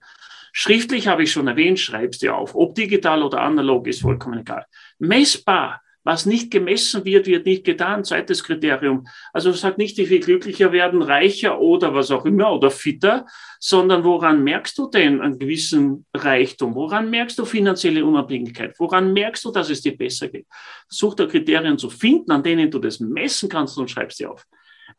Schriftlich 0.57 1.09
habe 1.09 1.23
ich 1.23 1.33
schon 1.33 1.49
erwähnt, 1.49 1.81
schreibst 1.81 2.23
du 2.23 2.33
auf. 2.33 2.55
Ob 2.55 2.75
digital 2.75 3.23
oder 3.23 3.41
analog 3.41 3.87
ist 3.87 4.03
vollkommen 4.03 4.39
egal. 4.39 4.65
Messbar. 4.99 5.81
Was 6.05 6.25
nicht 6.25 6.49
gemessen 6.49 7.03
wird, 7.03 7.27
wird 7.27 7.45
nicht 7.45 7.65
getan. 7.65 8.05
Zweites 8.05 8.41
Kriterium. 8.41 9.05
Also 9.33 9.51
sagt 9.51 9.77
nicht, 9.77 9.97
wie 9.97 10.05
viel 10.05 10.21
glücklicher 10.21 10.71
werden, 10.71 11.01
reicher 11.01 11.59
oder 11.59 11.93
was 11.93 12.09
auch 12.09 12.25
immer 12.25 12.53
oder 12.53 12.71
fitter, 12.71 13.25
sondern 13.59 14.05
woran 14.05 14.45
merkst 14.45 14.77
du 14.77 14.89
denn 14.89 15.19
einen 15.19 15.39
gewissen 15.39 16.05
Reichtum? 16.13 16.73
Woran 16.73 17.09
merkst 17.09 17.37
du 17.37 17.43
finanzielle 17.43 18.05
Unabhängigkeit? 18.05 18.75
Woran 18.79 19.11
merkst 19.11 19.43
du, 19.43 19.51
dass 19.51 19.69
es 19.69 19.81
dir 19.81 19.97
besser 19.97 20.29
geht? 20.29 20.47
Such 20.87 21.15
da 21.15 21.25
Kriterien 21.25 21.77
zu 21.77 21.89
finden, 21.89 22.31
an 22.31 22.43
denen 22.43 22.71
du 22.71 22.79
das 22.79 23.01
messen 23.01 23.49
kannst 23.49 23.77
und 23.77 23.91
schreibst 23.91 24.19
sie 24.19 24.25
auf. 24.25 24.45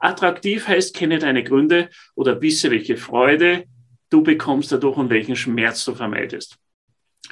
Attraktiv 0.01 0.69
heißt, 0.69 0.95
kenne 0.95 1.19
deine 1.19 1.43
Gründe 1.43 1.89
oder 2.15 2.43
wisse, 2.43 2.71
welche 2.71 2.99
Freude 2.99 3.65
du 4.11 4.23
bekommst 4.23 4.73
dadurch 4.73 4.97
und 4.97 5.11
welchen 5.11 5.37
Schmerz 5.37 5.85
du 5.85 5.95
vermeidest. 5.95 6.57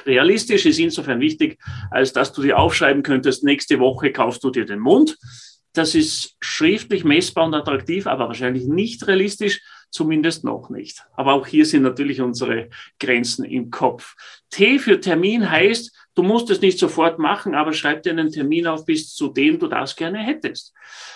Realistisch 0.05 0.67
ist 0.67 0.79
insofern 0.79 1.21
wichtig, 1.21 1.59
als 1.91 2.13
dass 2.13 2.33
du 2.33 2.43
dir 2.43 2.59
aufschreiben 2.59 3.03
könntest, 3.03 3.45
nächste 3.45 3.79
Woche 3.79 4.13
kaufst 4.13 4.43
du 4.43 4.51
dir 4.51 4.67
den 4.67 4.81
Mond. 4.81 5.17
Das 5.73 5.95
ist 5.95 6.37
schriftlich 6.41 7.05
messbar 7.05 7.47
und 7.47 7.55
attraktiv, 7.55 8.07
aber 8.07 8.29
wahrscheinlich 8.29 8.65
nicht 8.65 9.07
realistisch, 9.07 9.61
zumindest 9.91 10.45
noch 10.45 10.71
nicht. 10.71 11.05
Aber 11.17 11.35
auch 11.35 11.47
hier 11.47 11.67
sind 11.67 11.83
natürlich 11.83 12.21
unsere 12.21 12.71
Grenzen 12.99 13.45
im 13.45 13.71
Kopf. 13.71 14.15
T 14.51 14.79
für 14.79 15.01
Termin 15.01 15.49
heißt, 15.51 15.94
du 16.15 16.23
musst 16.23 16.51
es 16.51 16.61
nicht 16.61 16.79
sofort 16.79 17.19
machen, 17.19 17.55
aber 17.55 17.73
schreib 17.73 18.03
dir 18.03 18.11
einen 18.11 18.31
Termin 18.31 18.67
auf, 18.67 18.85
bis 18.85 19.15
zu 19.15 19.29
dem 19.29 19.59
du 19.59 19.67
das 19.67 19.97
gerne 19.97 20.19
hättest. 20.19 20.73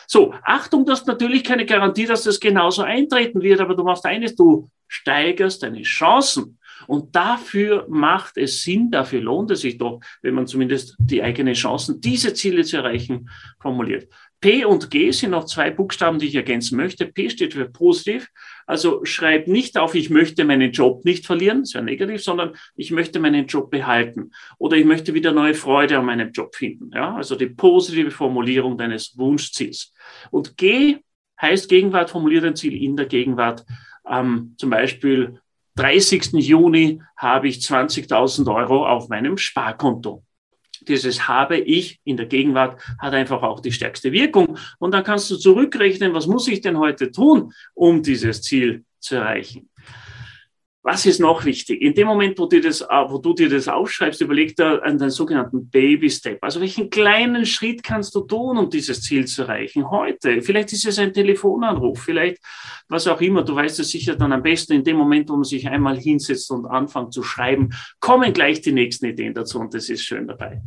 So, 0.06 0.34
Achtung, 0.42 0.84
das 0.84 1.00
ist 1.00 1.06
natürlich 1.06 1.44
keine 1.44 1.66
Garantie, 1.66 2.06
dass 2.06 2.24
das 2.24 2.40
genauso 2.40 2.82
eintreten 2.82 3.42
wird, 3.42 3.60
aber 3.60 3.74
du 3.74 3.84
machst 3.84 4.04
eines, 4.06 4.34
du 4.34 4.68
steigerst 4.86 5.62
deine 5.62 5.82
Chancen. 5.82 6.58
Und 6.86 7.14
dafür 7.16 7.86
macht 7.88 8.36
es 8.36 8.62
Sinn, 8.62 8.90
dafür 8.90 9.20
lohnt 9.20 9.50
es 9.50 9.60
sich 9.60 9.78
doch, 9.78 10.00
wenn 10.22 10.34
man 10.34 10.46
zumindest 10.46 10.96
die 10.98 11.22
eigenen 11.22 11.54
Chancen, 11.54 12.00
diese 12.00 12.34
Ziele 12.34 12.62
zu 12.62 12.76
erreichen, 12.76 13.28
formuliert. 13.60 14.08
P 14.40 14.64
und 14.64 14.90
G 14.90 15.10
sind 15.10 15.30
noch 15.30 15.46
zwei 15.46 15.70
Buchstaben, 15.70 16.20
die 16.20 16.26
ich 16.26 16.34
ergänzen 16.36 16.76
möchte. 16.76 17.06
P 17.06 17.28
steht 17.28 17.54
für 17.54 17.68
positiv. 17.68 18.28
Also 18.66 19.04
schreib 19.04 19.48
nicht 19.48 19.76
auf, 19.76 19.96
ich 19.96 20.10
möchte 20.10 20.44
meinen 20.44 20.70
Job 20.70 21.04
nicht 21.04 21.26
verlieren, 21.26 21.64
sehr 21.64 21.82
negativ, 21.82 22.22
sondern 22.22 22.54
ich 22.76 22.92
möchte 22.92 23.18
meinen 23.18 23.46
Job 23.46 23.70
behalten 23.70 24.30
oder 24.58 24.76
ich 24.76 24.84
möchte 24.84 25.14
wieder 25.14 25.32
neue 25.32 25.54
Freude 25.54 25.98
an 25.98 26.04
meinem 26.04 26.30
Job 26.30 26.54
finden. 26.54 26.90
Ja, 26.94 27.16
also 27.16 27.34
die 27.34 27.46
positive 27.46 28.12
Formulierung 28.12 28.78
deines 28.78 29.18
Wunschziels. 29.18 29.92
Und 30.30 30.56
G 30.56 30.98
heißt 31.40 31.68
Gegenwart, 31.68 32.10
formuliert 32.10 32.44
ein 32.44 32.56
Ziel 32.56 32.80
in 32.80 32.96
der 32.96 33.06
Gegenwart. 33.06 33.64
Ähm, 34.08 34.54
zum 34.56 34.70
Beispiel 34.70 35.40
30. 35.74 36.32
Juni 36.34 37.02
habe 37.16 37.48
ich 37.48 37.58
20.000 37.58 38.52
Euro 38.54 38.86
auf 38.86 39.08
meinem 39.08 39.36
Sparkonto 39.36 40.24
dieses 40.88 41.28
habe 41.28 41.58
ich 41.58 42.00
in 42.04 42.16
der 42.16 42.26
Gegenwart 42.26 42.80
hat 42.98 43.12
einfach 43.14 43.42
auch 43.42 43.60
die 43.60 43.72
stärkste 43.72 44.12
Wirkung. 44.12 44.58
Und 44.78 44.92
dann 44.92 45.04
kannst 45.04 45.30
du 45.30 45.36
zurückrechnen, 45.36 46.14
was 46.14 46.26
muss 46.26 46.48
ich 46.48 46.60
denn 46.60 46.78
heute 46.78 47.10
tun, 47.12 47.52
um 47.74 48.02
dieses 48.02 48.42
Ziel 48.42 48.84
zu 48.98 49.16
erreichen. 49.16 49.68
Was 50.90 51.04
ist 51.04 51.20
noch 51.20 51.44
wichtig? 51.44 51.82
In 51.82 51.92
dem 51.92 52.06
Moment, 52.06 52.38
wo, 52.38 52.46
dir 52.46 52.62
das, 52.62 52.80
äh, 52.80 52.86
wo 53.08 53.18
du 53.18 53.34
dir 53.34 53.50
das 53.50 53.68
aufschreibst, 53.68 54.22
überleg 54.22 54.56
dir 54.56 54.80
den 54.80 55.10
sogenannten 55.10 55.68
Baby 55.68 56.08
Step. 56.08 56.42
Also 56.42 56.62
welchen 56.62 56.88
kleinen 56.88 57.44
Schritt 57.44 57.82
kannst 57.82 58.14
du 58.14 58.22
tun, 58.22 58.56
um 58.56 58.70
dieses 58.70 59.02
Ziel 59.02 59.26
zu 59.26 59.42
erreichen? 59.42 59.90
Heute. 59.90 60.40
Vielleicht 60.40 60.72
ist 60.72 60.86
es 60.86 60.98
ein 60.98 61.12
Telefonanruf, 61.12 62.00
vielleicht 62.00 62.38
was 62.88 63.06
auch 63.06 63.20
immer. 63.20 63.42
Du 63.42 63.54
weißt 63.54 63.78
es 63.80 63.90
sicher 63.90 64.16
dann 64.16 64.32
am 64.32 64.42
besten 64.42 64.72
in 64.72 64.82
dem 64.82 64.96
Moment, 64.96 65.28
wo 65.28 65.34
man 65.34 65.44
sich 65.44 65.68
einmal 65.68 65.98
hinsetzt 65.98 66.50
und 66.50 66.64
anfängt 66.64 67.12
zu 67.12 67.22
schreiben, 67.22 67.68
kommen 68.00 68.32
gleich 68.32 68.62
die 68.62 68.72
nächsten 68.72 69.04
Ideen 69.04 69.34
dazu 69.34 69.60
und 69.60 69.74
das 69.74 69.90
ist 69.90 70.04
schön 70.04 70.26
dabei. 70.26 70.62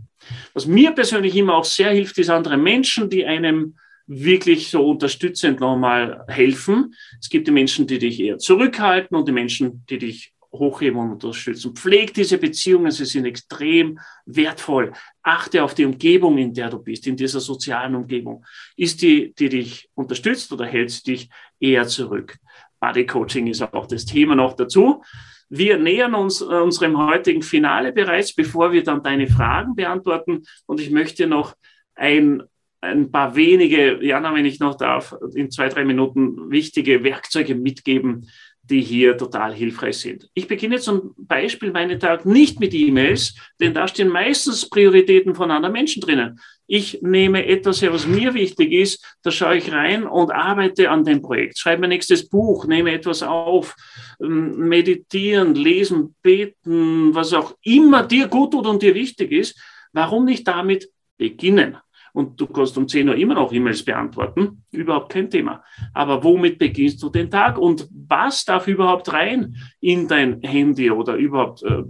Was 0.53 0.67
mir 0.67 0.91
persönlich 0.91 1.35
immer 1.35 1.55
auch 1.55 1.65
sehr 1.65 1.89
hilft, 1.93 2.19
ist 2.19 2.29
andere 2.29 2.57
Menschen, 2.57 3.09
die 3.09 3.25
einem 3.25 3.75
wirklich 4.13 4.67
so 4.69 4.89
unterstützend 4.89 5.61
nochmal 5.61 6.25
helfen. 6.27 6.93
Es 7.19 7.29
gibt 7.29 7.47
die 7.47 7.51
Menschen, 7.51 7.87
die 7.87 7.97
dich 7.97 8.19
eher 8.19 8.37
zurückhalten 8.37 9.15
und 9.15 9.25
die 9.25 9.31
Menschen, 9.31 9.85
die 9.89 9.99
dich 9.99 10.33
hochheben 10.51 10.99
und 10.99 11.11
unterstützen. 11.13 11.73
Pfleg 11.75 12.13
diese 12.13 12.37
Beziehungen, 12.37 12.91
sie 12.91 13.05
sind 13.05 13.23
extrem 13.23 13.99
wertvoll. 14.25 14.91
Achte 15.23 15.63
auf 15.63 15.75
die 15.75 15.85
Umgebung, 15.85 16.37
in 16.37 16.53
der 16.53 16.69
du 16.69 16.79
bist, 16.79 17.07
in 17.07 17.15
dieser 17.15 17.39
sozialen 17.39 17.95
Umgebung. 17.95 18.45
Ist 18.75 19.01
die, 19.01 19.33
die 19.33 19.47
dich 19.47 19.89
unterstützt 19.93 20.51
oder 20.51 20.65
hält 20.65 20.91
sie 20.91 21.03
dich 21.03 21.29
eher 21.61 21.87
zurück? 21.87 22.37
Body 22.81 23.05
Coaching 23.05 23.47
ist 23.47 23.61
auch 23.61 23.87
das 23.87 24.05
Thema 24.05 24.35
noch 24.35 24.57
dazu. 24.57 25.01
Wir 25.47 25.77
nähern 25.77 26.15
uns 26.15 26.41
äh, 26.41 26.45
unserem 26.45 26.97
heutigen 26.97 27.43
Finale 27.43 27.93
bereits, 27.93 28.33
bevor 28.33 28.73
wir 28.73 28.83
dann 28.83 29.03
deine 29.03 29.27
Fragen 29.27 29.73
beantworten. 29.73 30.43
Und 30.65 30.81
ich 30.81 30.91
möchte 30.91 31.27
noch 31.27 31.55
ein 31.95 32.43
ein 32.81 33.11
paar 33.11 33.35
wenige, 33.35 34.03
Jana, 34.03 34.33
wenn 34.33 34.45
ich 34.45 34.59
noch 34.59 34.75
darf, 34.75 35.15
in 35.35 35.51
zwei, 35.51 35.69
drei 35.69 35.85
Minuten 35.85 36.49
wichtige 36.49 37.03
Werkzeuge 37.03 37.55
mitgeben, 37.55 38.27
die 38.63 38.81
hier 38.81 39.17
total 39.17 39.53
hilfreich 39.53 39.97
sind. 39.97 40.29
Ich 40.33 40.47
beginne 40.47 40.79
zum 40.79 41.13
Beispiel 41.17 41.71
meinen 41.71 41.99
Tag 41.99 42.25
nicht 42.25 42.59
mit 42.59 42.73
E-Mails, 42.73 43.35
denn 43.59 43.73
da 43.73 43.87
stehen 43.87 44.07
meistens 44.07 44.69
Prioritäten 44.69 45.35
von 45.35 45.51
anderen 45.51 45.73
Menschen 45.73 46.01
drinnen. 46.01 46.39
Ich 46.67 47.01
nehme 47.01 47.45
etwas 47.45 47.81
her, 47.81 47.91
was 47.91 48.07
mir 48.07 48.33
wichtig 48.33 48.71
ist, 48.71 49.05
da 49.23 49.31
schaue 49.31 49.57
ich 49.57 49.71
rein 49.71 50.07
und 50.07 50.31
arbeite 50.31 50.89
an 50.89 51.03
dem 51.03 51.21
Projekt. 51.21 51.59
Schreibe 51.59 51.81
mein 51.81 51.89
nächstes 51.89 52.29
Buch, 52.29 52.65
nehme 52.65 52.93
etwas 52.93 53.23
auf, 53.23 53.75
ähm, 54.21 54.69
meditieren, 54.69 55.53
lesen, 55.53 56.15
beten, 56.21 57.13
was 57.13 57.33
auch 57.33 57.55
immer 57.63 58.03
dir 58.03 58.27
gut 58.27 58.51
tut 58.51 58.67
und 58.67 58.81
dir 58.81 58.95
wichtig 58.95 59.31
ist. 59.31 59.59
Warum 59.91 60.25
nicht 60.25 60.47
damit 60.47 60.89
beginnen? 61.17 61.77
Und 62.13 62.39
du 62.39 62.47
kannst 62.47 62.77
um 62.77 62.87
10 62.87 63.09
Uhr 63.09 63.15
immer 63.15 63.35
noch 63.35 63.51
E-Mails 63.51 63.83
beantworten. 63.83 64.63
Überhaupt 64.71 65.11
kein 65.11 65.29
Thema. 65.29 65.63
Aber 65.93 66.23
womit 66.23 66.59
beginnst 66.59 67.01
du 67.03 67.09
den 67.09 67.29
Tag 67.29 67.57
und 67.57 67.87
was 67.91 68.45
darf 68.45 68.67
überhaupt 68.67 69.11
rein 69.13 69.55
in 69.79 70.07
dein 70.07 70.41
Handy 70.41 70.91
oder 70.91 71.15
überhaupt 71.15 71.63
äh, 71.63 71.83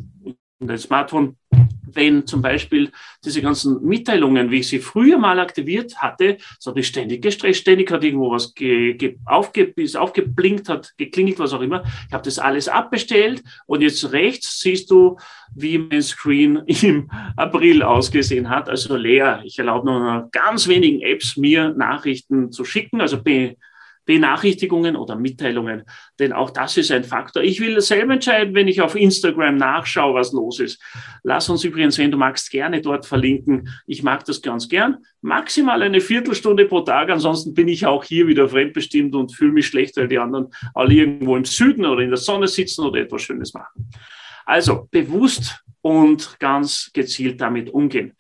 in 0.60 0.68
dein 0.68 0.78
Smartphone? 0.78 1.38
Wenn 1.96 2.26
zum 2.26 2.42
Beispiel 2.42 2.92
diese 3.24 3.42
ganzen 3.42 3.84
Mitteilungen, 3.84 4.52
wie 4.52 4.60
ich 4.60 4.68
sie 4.68 4.80
früher 4.80 5.18
mal 5.18 5.40
aktiviert 5.40 5.98
hatte, 5.98 6.38
so 6.60 6.76
ich 6.76 6.88
ständig 6.88 7.22
gestresst, 7.22 7.62
ständig 7.62 7.92
hat 7.92 8.04
irgendwo 8.04 8.32
was 8.32 8.54
ge, 8.54 8.94
ge, 8.94 9.18
aufge, 9.26 9.74
aufgeblinkt, 9.96 10.70
hat 10.70 10.94
geklingelt, 10.98 11.40
was 11.40 11.54
auch 11.54 11.62
immer. 11.62 11.84
Ich 12.08 12.14
habe 12.14 12.24
das 12.24 12.40
alles 12.40 12.68
abbestellt 12.68 13.44
und 13.66 13.82
jetzt 13.82 14.12
rechts 14.12 14.60
siehst 14.60 14.92
du, 14.92 15.18
wie 15.54 15.78
mein 15.78 16.02
Screen 16.02 16.58
im 16.66 17.10
April 17.36 17.84
ausgesehen 17.84 18.50
hat, 18.50 18.70
also 18.70 18.96
leer. 18.96 19.42
Ich 19.44 19.60
erlaube 19.60 19.86
nur 19.88 20.00
noch 20.00 20.32
ganz 20.32 20.68
wenigen 20.68 21.02
Apps, 21.02 21.38
mir 21.38 21.70
Nachrichten 21.70 22.52
zu 22.52 22.66
schicken, 22.66 23.02
also 23.02 23.22
Benachrichtigungen 24.12 24.98
oder 24.98 25.16
Mitteilungen. 25.16 25.84
Denn 26.20 26.34
auch 26.34 26.50
das 26.50 26.76
ist 26.76 26.92
ein 26.92 27.06
Faktor. 27.06 27.44
Ich 27.44 27.62
will 27.62 27.80
selber 27.80 28.16
entscheiden, 28.16 28.54
wenn 28.54 28.68
ich 28.68 28.82
auf 28.82 28.96
Instagram 28.96 29.56
nachschaue, 29.56 30.16
was 30.16 30.34
los 30.34 30.60
ist. 30.60 30.84
Lass 31.24 31.48
uns 31.48 31.64
übrigens, 31.64 31.98
wenn 31.98 32.12
du 32.12 32.18
magst, 32.18 32.52
gerne 32.52 32.82
dort 32.82 33.06
verlinken. 33.06 33.70
Ich 33.88 34.04
mag 34.04 34.26
das 34.26 34.42
ganz 34.42 34.68
gern. 34.68 34.98
Maximal 35.22 35.82
eine 35.82 36.02
Viertelstunde 36.02 36.66
pro 36.66 36.82
Tag. 36.82 37.10
Ansonsten 37.10 37.54
bin 37.54 37.70
ich 37.70 37.86
auch 37.86 38.04
hier 38.04 38.28
wieder 38.28 38.50
fremdbestimmt 38.50 39.16
und 39.16 39.34
fühle 39.34 39.54
mich 39.54 39.68
schlecht, 39.68 39.96
weil 39.96 40.10
die 40.10 40.20
anderen 40.20 40.50
alle 40.74 40.94
irgendwo 40.94 41.38
im 41.38 41.46
Süden 41.46 41.86
oder 41.86 42.02
in 42.02 42.10
der 42.10 42.18
Sonne 42.18 42.50
sitzen 42.50 42.84
oder 42.84 43.00
etwas 43.00 43.22
Schönes 43.22 43.54
machen. 43.54 43.90
Also 44.46 44.90
bewusst 44.92 45.64
und 45.80 46.38
ganz 46.38 46.92
gezielt 46.92 47.40
damit 47.40 47.70
umgehen. 47.70 48.12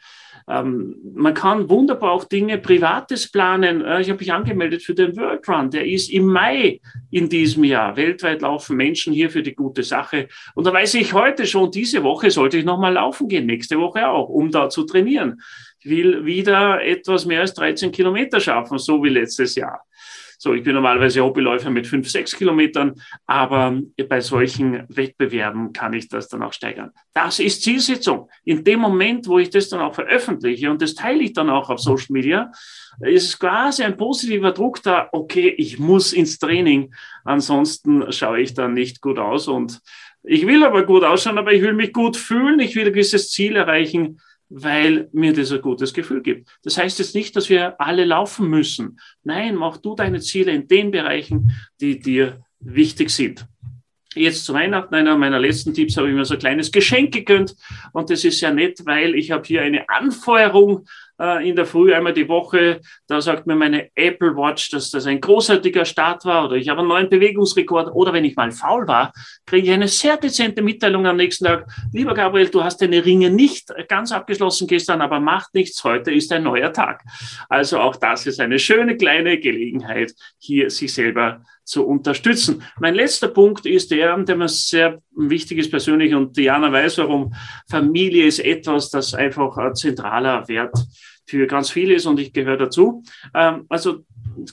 Ähm, 0.52 0.98
man 1.14 1.34
kann 1.34 1.70
wunderbar 1.70 2.12
auch 2.12 2.26
Dinge 2.26 2.58
Privates 2.58 3.32
planen. 3.32 3.82
Äh, 3.82 4.02
ich 4.02 4.10
habe 4.10 4.20
mich 4.20 4.34
angemeldet 4.34 4.84
für 4.84 4.94
den 4.94 5.16
World 5.16 5.48
Run. 5.48 5.72
Der 5.72 5.88
ist 5.88 6.10
im 6.10 6.26
Mai 6.26 6.82
in 7.10 7.30
diesem 7.30 7.64
Jahr. 7.64 7.96
Weltweit 7.96 8.42
laufen 8.42 8.76
Menschen 8.76 9.14
hier 9.14 9.30
für 9.30 9.44
die 9.44 9.56
gute 9.56 9.84
Sache. 9.84 10.28
Und 10.54 10.68
da 10.68 10.74
weiß 10.74 10.96
ich 10.96 11.14
heute 11.14 11.46
schon, 11.46 11.72
diese 11.72 12.04
Woche 12.04 12.32
sollte 12.32 12.58
ich 12.58 12.66
nochmal 12.66 12.94
laufen 12.94 13.30
gehen, 13.30 13.46
nächste 13.46 13.80
Woche 13.80 14.10
auch, 14.10 14.28
um 14.28 14.52
da 14.52 14.70
zu 14.70 14.84
trainieren. 14.84 15.42
Ich 15.80 15.90
will 15.90 16.26
wieder 16.26 16.84
etwas 16.84 17.26
mehr 17.26 17.42
als 17.42 17.54
13 17.54 17.92
Kilometer 17.92 18.40
schaffen, 18.40 18.78
so 18.78 19.02
wie 19.04 19.10
letztes 19.10 19.56
Jahr. 19.56 19.86
So, 20.44 20.56
ich 20.56 20.64
bin 20.64 20.74
normalerweise 20.74 21.22
Hobbyläufer 21.22 21.70
mit 21.70 21.86
fünf, 21.86 22.10
sechs 22.10 22.36
Kilometern, 22.36 23.00
aber 23.28 23.80
bei 24.10 24.22
solchen 24.22 24.86
Wettbewerben 24.90 25.72
kann 25.72 25.94
ich 25.94 26.10
das 26.10 26.30
dann 26.30 26.42
auch 26.42 26.52
steigern. 26.52 26.90
Das 27.14 27.38
ist 27.38 27.62
Zielsetzung. 27.62 28.28
In 28.44 28.64
dem 28.64 28.80
Moment, 28.80 29.28
wo 29.28 29.38
ich 29.38 29.52
das 29.52 29.70
dann 29.70 29.82
auch 29.82 29.94
veröffentliche 29.94 30.72
und 30.72 30.82
das 30.82 30.96
teile 30.96 31.22
ich 31.22 31.34
dann 31.34 31.52
auch 31.52 31.70
auf 31.70 31.80
Social 31.80 32.08
Media, 32.10 32.52
ist 33.02 33.40
quasi 33.40 33.84
ein 33.84 33.98
positiver 33.98 34.52
Druck 34.52 34.82
da, 34.82 35.10
okay, 35.12 35.54
ich 35.60 35.78
muss 35.78 36.12
ins 36.12 36.40
Training, 36.40 36.92
ansonsten 37.24 38.12
schaue 38.12 38.42
ich 38.42 38.56
dann 38.56 38.74
nicht 38.74 39.00
gut 39.00 39.20
aus 39.20 39.48
und 39.48 39.80
ich 40.24 40.48
will 40.48 40.64
aber 40.64 40.88
gut 40.88 41.04
ausschauen, 41.04 41.38
aber 41.38 41.54
ich 41.54 41.62
will 41.62 41.74
mich 41.74 41.94
gut 41.94 42.18
fühlen, 42.18 42.60
ich 42.60 42.76
will 42.76 42.88
ein 42.88 42.94
gewisses 42.94 43.30
Ziel 43.30 43.58
erreichen 43.58 44.20
weil 44.54 45.08
mir 45.14 45.34
das 45.34 45.52
ein 45.52 45.62
gutes 45.62 45.94
Gefühl 45.94 46.22
gibt. 46.22 46.50
Das 46.64 46.78
heißt 46.78 47.00
jetzt 47.00 47.16
nicht, 47.16 47.36
dass 47.36 47.50
wir 47.50 47.80
alle 47.80 48.04
laufen 48.04 48.50
müssen. 48.50 49.00
Nein, 49.24 49.56
mach 49.56 49.78
du 49.78 49.96
deine 49.96 50.20
Ziele 50.20 50.52
in 50.52 50.68
den 50.68 50.92
Bereichen, 50.92 51.56
die 51.80 52.00
dir 52.00 52.44
wichtig 52.60 53.10
sind. 53.10 53.48
Jetzt 54.14 54.44
zu 54.44 54.54
Weihnachten, 54.54 54.94
einer 54.94 55.18
meiner 55.18 55.40
letzten 55.40 55.74
Tipps, 55.74 55.96
habe 55.96 56.10
ich 56.10 56.14
mir 56.14 56.26
so 56.26 56.34
ein 56.34 56.40
kleines 56.40 56.70
Geschenk 56.70 57.14
gegönnt. 57.14 57.56
Und 57.94 58.10
das 58.10 58.26
ist 58.26 58.40
sehr 58.40 58.54
nett, 58.54 58.82
weil 58.84 59.16
ich 59.16 59.32
habe 59.32 59.48
hier 59.48 59.62
eine 59.62 59.88
Anfeuerung 59.88 60.86
äh, 61.22 61.48
in 61.48 61.56
der 61.56 61.66
Früh 61.66 61.94
einmal 61.94 62.14
die 62.14 62.28
Woche. 62.28 62.82
Da 63.08 63.22
sagt 63.22 63.46
mir 63.46 63.56
meine 63.56 63.90
Apple 63.96 64.36
Watch, 64.36 64.72
dass 64.72 64.90
das 64.90 65.06
ein 65.06 65.22
großartiger 65.22 65.86
Start 65.86 66.26
war 66.26 66.46
oder 66.46 66.56
ich 66.56 66.70
habe 66.70 66.80
einen 66.80 66.90
neuen 66.90 67.10
Bewegungsrekord 67.10 67.94
oder 67.94 68.12
wenn 68.12 68.26
ich 68.26 68.36
mal 68.36 68.52
faul 68.52 68.88
war, 68.88 69.14
kriege 69.46 69.68
ich 69.68 69.74
eine 69.74 69.88
sehr 69.88 70.18
dezente 70.18 70.62
Mitteilung 70.62 71.06
am 71.06 71.18
nächsten 71.18 71.46
Tag. 71.46 71.68
Lieber 71.94 72.14
Gabriel, 72.14 72.50
du 72.50 72.64
hast 72.64 72.82
deine 72.82 73.06
Ringe 73.06 73.30
nicht 73.30 73.72
ganz 73.88 74.12
abgeschlossen 74.12 74.68
gestern, 74.68 75.02
aber 75.02 75.20
macht 75.20 75.54
nichts. 75.54 75.84
Heute 75.84 76.12
ist 76.12 76.32
ein 76.32 76.44
neuer 76.44 76.74
Tag. 76.74 77.04
Also 77.50 77.80
auch 77.80 77.96
das 77.96 78.26
ist 78.26 78.40
eine 78.40 78.58
schöne 78.58 78.98
kleine 78.98 79.40
Gelegenheit, 79.40 80.14
hier 80.40 80.70
sich 80.70 80.94
selber 80.94 81.44
zu 81.64 81.86
unterstützen. 81.86 82.64
Mein 82.80 82.96
letzter 82.96 83.28
Punkt 83.28 83.66
ist 83.66 83.92
der, 83.92 84.18
der 84.18 84.36
mir 84.36 84.48
sehr 84.48 85.02
wichtig 85.16 85.60
ist 85.60 85.72
persönlich 85.72 86.14
und 86.14 86.36
Diana 86.36 86.72
weiß 86.72 86.98
warum. 87.00 87.34
Familie 87.70 88.26
ist 88.26 88.40
etwas, 88.40 88.90
das 88.90 89.14
einfach 89.14 89.58
ein 89.58 89.76
zentraler 89.76 90.48
Wert 90.48 90.76
für 91.28 91.48
ganz 91.48 91.72
viele 91.72 91.94
ist 91.94 92.06
und 92.06 92.20
ich 92.20 92.34
gehöre 92.34 92.58
dazu. 92.58 93.04
Ähm, 93.34 93.66
also 93.70 94.04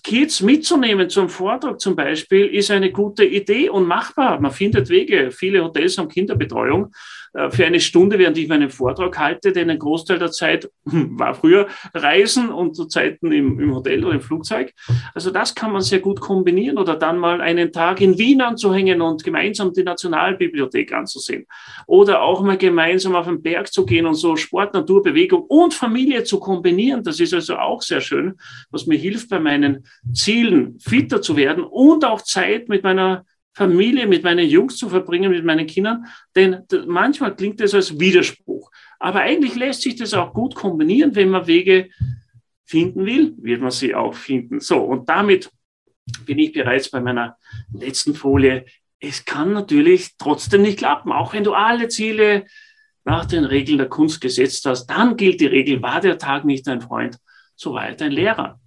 Kids 0.03 0.43
mitzunehmen 0.43 1.09
zum 1.09 1.29
Vortrag 1.29 1.81
zum 1.81 1.97
Beispiel 1.97 2.47
ist 2.47 2.71
eine 2.71 2.91
gute 2.93 3.25
Idee 3.25 3.69
und 3.69 3.87
machbar. 3.87 4.41
Man 4.41 4.53
findet 4.53 4.89
Wege. 4.89 5.31
Viele 5.31 5.63
Hotels 5.65 5.99
haben 5.99 6.09
Kinderbetreuung. 6.09 6.93
Äh, 7.33 7.51
für 7.51 7.67
eine 7.67 7.81
Stunde, 7.81 8.19
während 8.19 8.39
ich 8.39 8.49
meinen 8.49 8.71
Vortrag 8.71 9.19
halte, 9.19 9.53
denn 9.53 9.71
ein 9.71 9.79
Großteil 9.79 10.19
der 10.19 10.31
Zeit 10.31 10.71
war 10.85 11.35
früher 11.35 11.69
Reisen 11.95 12.51
und 12.51 12.75
zu 12.75 12.87
Zeiten 12.87 13.33
im, 13.33 13.61
im 13.61 13.75
Hotel 13.75 14.05
oder 14.05 14.15
im 14.15 14.21
Flugzeug. 14.21 14.73
Also 15.15 15.31
das 15.31 15.55
kann 15.55 15.73
man 15.73 15.83
sehr 15.83 16.01
gut 16.01 16.21
kombinieren 16.21 16.79
oder 16.79 16.97
dann 16.97 17.19
mal 17.19 17.41
einen 17.41 17.73
Tag 17.73 18.01
in 18.01 18.19
Wien 18.19 18.41
anzuhängen 18.41 19.01
und 19.01 19.25
gemeinsam 19.25 19.73
die 19.73 19.83
Nationalbibliothek 19.83 20.93
anzusehen. 20.93 21.47
Oder 21.87 22.23
auch 22.23 22.43
mal 22.43 22.57
gemeinsam 22.57 23.15
auf 23.15 23.27
den 23.27 23.43
Berg 23.43 23.73
zu 23.73 23.85
gehen 23.85 24.07
und 24.07 24.15
so 24.15 24.37
Sport, 24.37 24.75
Natur, 24.75 25.03
Bewegung 25.03 25.43
und 25.43 25.75
Familie 25.75 26.25
zu 26.25 26.41
kombinieren. 26.41 27.03
Das 27.03 27.21
ist 27.21 27.35
also 27.35 27.57
auch 27.57 27.83
sehr 27.83 28.01
schön, 28.01 28.35
was 28.71 28.87
mir 28.87 28.99
hilft, 28.99 29.29
bei 29.29 29.39
meinen 29.39 29.87
Zielen 30.13 30.79
fitter 30.79 31.21
zu 31.23 31.37
werden 31.37 31.65
und 31.65 32.05
auch 32.05 32.23
Zeit 32.23 32.69
mit 32.69 32.83
meiner 32.83 33.25
Familie, 33.59 34.07
mit 34.07 34.23
meinen 34.23 34.49
Jungs 34.49 34.77
zu 34.77 34.89
verbringen, 34.89 35.33
mit 35.33 35.45
meinen 35.45 35.67
Kindern. 35.67 36.07
Denn 36.37 36.63
manchmal 36.87 37.35
klingt 37.35 37.59
das 37.59 37.75
als 37.75 37.99
Widerspruch. 37.99 38.71
Aber 39.01 39.21
eigentlich 39.21 39.57
lässt 39.57 39.83
sich 39.83 39.97
das 39.97 40.15
auch 40.15 40.33
gut 40.33 40.55
kombinieren, 40.55 41.17
wenn 41.17 41.31
man 41.31 41.49
Wege 41.49 41.91
finden 42.65 43.05
will, 43.05 43.35
wird 43.39 43.61
man 43.61 43.73
sie 43.73 43.97
auch 43.97 44.15
finden. 44.15 44.61
So, 44.61 44.79
und 44.79 45.09
damit 45.09 45.51
bin 46.25 46.39
ich 46.39 46.53
bereits 46.53 46.89
bei 46.89 47.01
meiner 47.01 47.37
letzten 47.73 48.15
Folie. 48.15 48.65
Es 49.01 49.25
kann 49.25 49.53
natürlich 49.53 50.17
trotzdem 50.19 50.63
nicht 50.63 50.79
klappen, 50.79 51.11
auch 51.11 51.33
wenn 51.33 51.43
du 51.43 51.53
alle 51.53 51.89
Ziele 51.89 52.47
nach 53.05 53.25
den 53.25 53.45
Regeln 53.45 53.79
der 53.79 53.89
Kunst 53.89 54.21
gesetzt 54.21 54.65
hast. 54.67 54.87
Dann 54.87 55.17
gilt 55.17 55.41
die 55.41 55.47
Regel, 55.47 55.83
war 55.83 56.01
der 56.01 56.19
Tag 56.19 56.45
nicht 56.45 56.65
dein 56.69 56.81
Freund, 56.81 57.19
so 57.57 57.73
war 57.73 57.89
er 57.89 57.97
dein 57.97 58.13
Lehrer. 58.13 58.61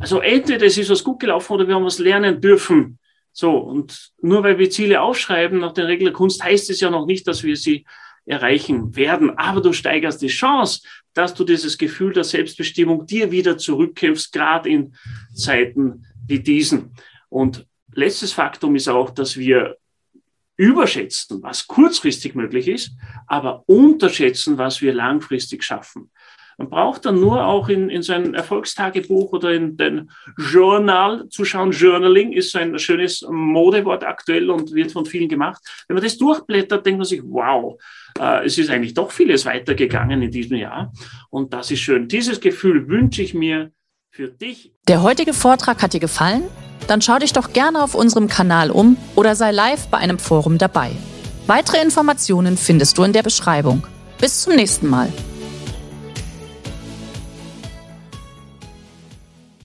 Also 0.00 0.18
entweder 0.18 0.66
es 0.66 0.78
ist 0.78 0.90
was 0.90 1.04
gut 1.04 1.20
gelaufen 1.20 1.52
oder 1.52 1.68
wir 1.68 1.76
haben 1.76 1.84
was 1.84 2.00
lernen 2.00 2.40
dürfen 2.40 2.98
so, 3.32 3.56
und 3.56 4.12
nur 4.20 4.42
weil 4.42 4.58
wir 4.58 4.70
Ziele 4.70 5.00
aufschreiben 5.00 5.58
nach 5.58 5.72
den 5.72 5.86
Regeln 5.86 6.06
der 6.06 6.12
Kunst, 6.12 6.44
heißt 6.44 6.68
es 6.70 6.80
ja 6.80 6.90
noch 6.90 7.06
nicht, 7.06 7.26
dass 7.26 7.42
wir 7.42 7.56
sie 7.56 7.86
erreichen 8.26 8.94
werden. 8.94 9.36
Aber 9.38 9.60
du 9.60 9.72
steigerst 9.72 10.20
die 10.22 10.28
Chance, 10.28 10.82
dass 11.14 11.34
du 11.34 11.44
dieses 11.44 11.78
Gefühl 11.78 12.12
der 12.12 12.24
Selbstbestimmung 12.24 13.06
dir 13.06 13.30
wieder 13.30 13.58
zurückkämpfst, 13.58 14.32
gerade 14.32 14.68
in 14.68 14.94
Zeiten 15.34 16.06
wie 16.26 16.40
diesen. 16.40 16.94
Und 17.28 17.66
letztes 17.94 18.32
Faktum 18.32 18.76
ist 18.76 18.88
auch, 18.88 19.10
dass 19.10 19.36
wir 19.36 19.76
überschätzen, 20.56 21.42
was 21.42 21.66
kurzfristig 21.66 22.34
möglich 22.34 22.68
ist, 22.68 22.92
aber 23.26 23.64
unterschätzen, 23.66 24.58
was 24.58 24.82
wir 24.82 24.92
langfristig 24.92 25.64
schaffen. 25.64 26.10
Man 26.58 26.70
braucht 26.70 27.06
dann 27.06 27.20
nur 27.20 27.44
auch 27.44 27.68
in, 27.68 27.88
in 27.90 28.02
sein 28.02 28.34
Erfolgstagebuch 28.34 29.32
oder 29.32 29.52
in 29.52 29.76
den 29.76 30.10
Journal 30.36 31.28
zu 31.28 31.44
schauen. 31.44 31.72
Journaling 31.72 32.32
ist 32.32 32.54
ein 32.56 32.78
schönes 32.78 33.26
Modewort 33.28 34.04
aktuell 34.04 34.50
und 34.50 34.72
wird 34.74 34.92
von 34.92 35.06
vielen 35.06 35.28
gemacht. 35.28 35.62
Wenn 35.88 35.94
man 35.94 36.04
das 36.04 36.18
durchblättert, 36.18 36.84
denkt 36.84 36.98
man 36.98 37.06
sich, 37.06 37.22
wow, 37.24 37.80
äh, 38.18 38.44
es 38.44 38.58
ist 38.58 38.70
eigentlich 38.70 38.94
doch 38.94 39.10
vieles 39.10 39.46
weitergegangen 39.46 40.22
in 40.22 40.30
diesem 40.30 40.56
Jahr. 40.56 40.92
Und 41.30 41.52
das 41.52 41.70
ist 41.70 41.80
schön. 41.80 42.08
Dieses 42.08 42.40
Gefühl 42.40 42.88
wünsche 42.88 43.22
ich 43.22 43.34
mir 43.34 43.72
für 44.10 44.28
dich. 44.28 44.72
Der 44.88 45.02
heutige 45.02 45.32
Vortrag 45.32 45.82
hat 45.82 45.94
dir 45.94 46.00
gefallen? 46.00 46.42
Dann 46.86 47.00
schau 47.00 47.18
dich 47.18 47.32
doch 47.32 47.52
gerne 47.52 47.82
auf 47.82 47.94
unserem 47.94 48.28
Kanal 48.28 48.70
um 48.70 48.96
oder 49.14 49.34
sei 49.36 49.52
live 49.52 49.86
bei 49.88 49.98
einem 49.98 50.18
Forum 50.18 50.58
dabei. 50.58 50.90
Weitere 51.46 51.82
Informationen 51.82 52.56
findest 52.56 52.98
du 52.98 53.04
in 53.04 53.12
der 53.12 53.22
Beschreibung. 53.22 53.86
Bis 54.20 54.42
zum 54.42 54.54
nächsten 54.54 54.88
Mal. 54.88 55.12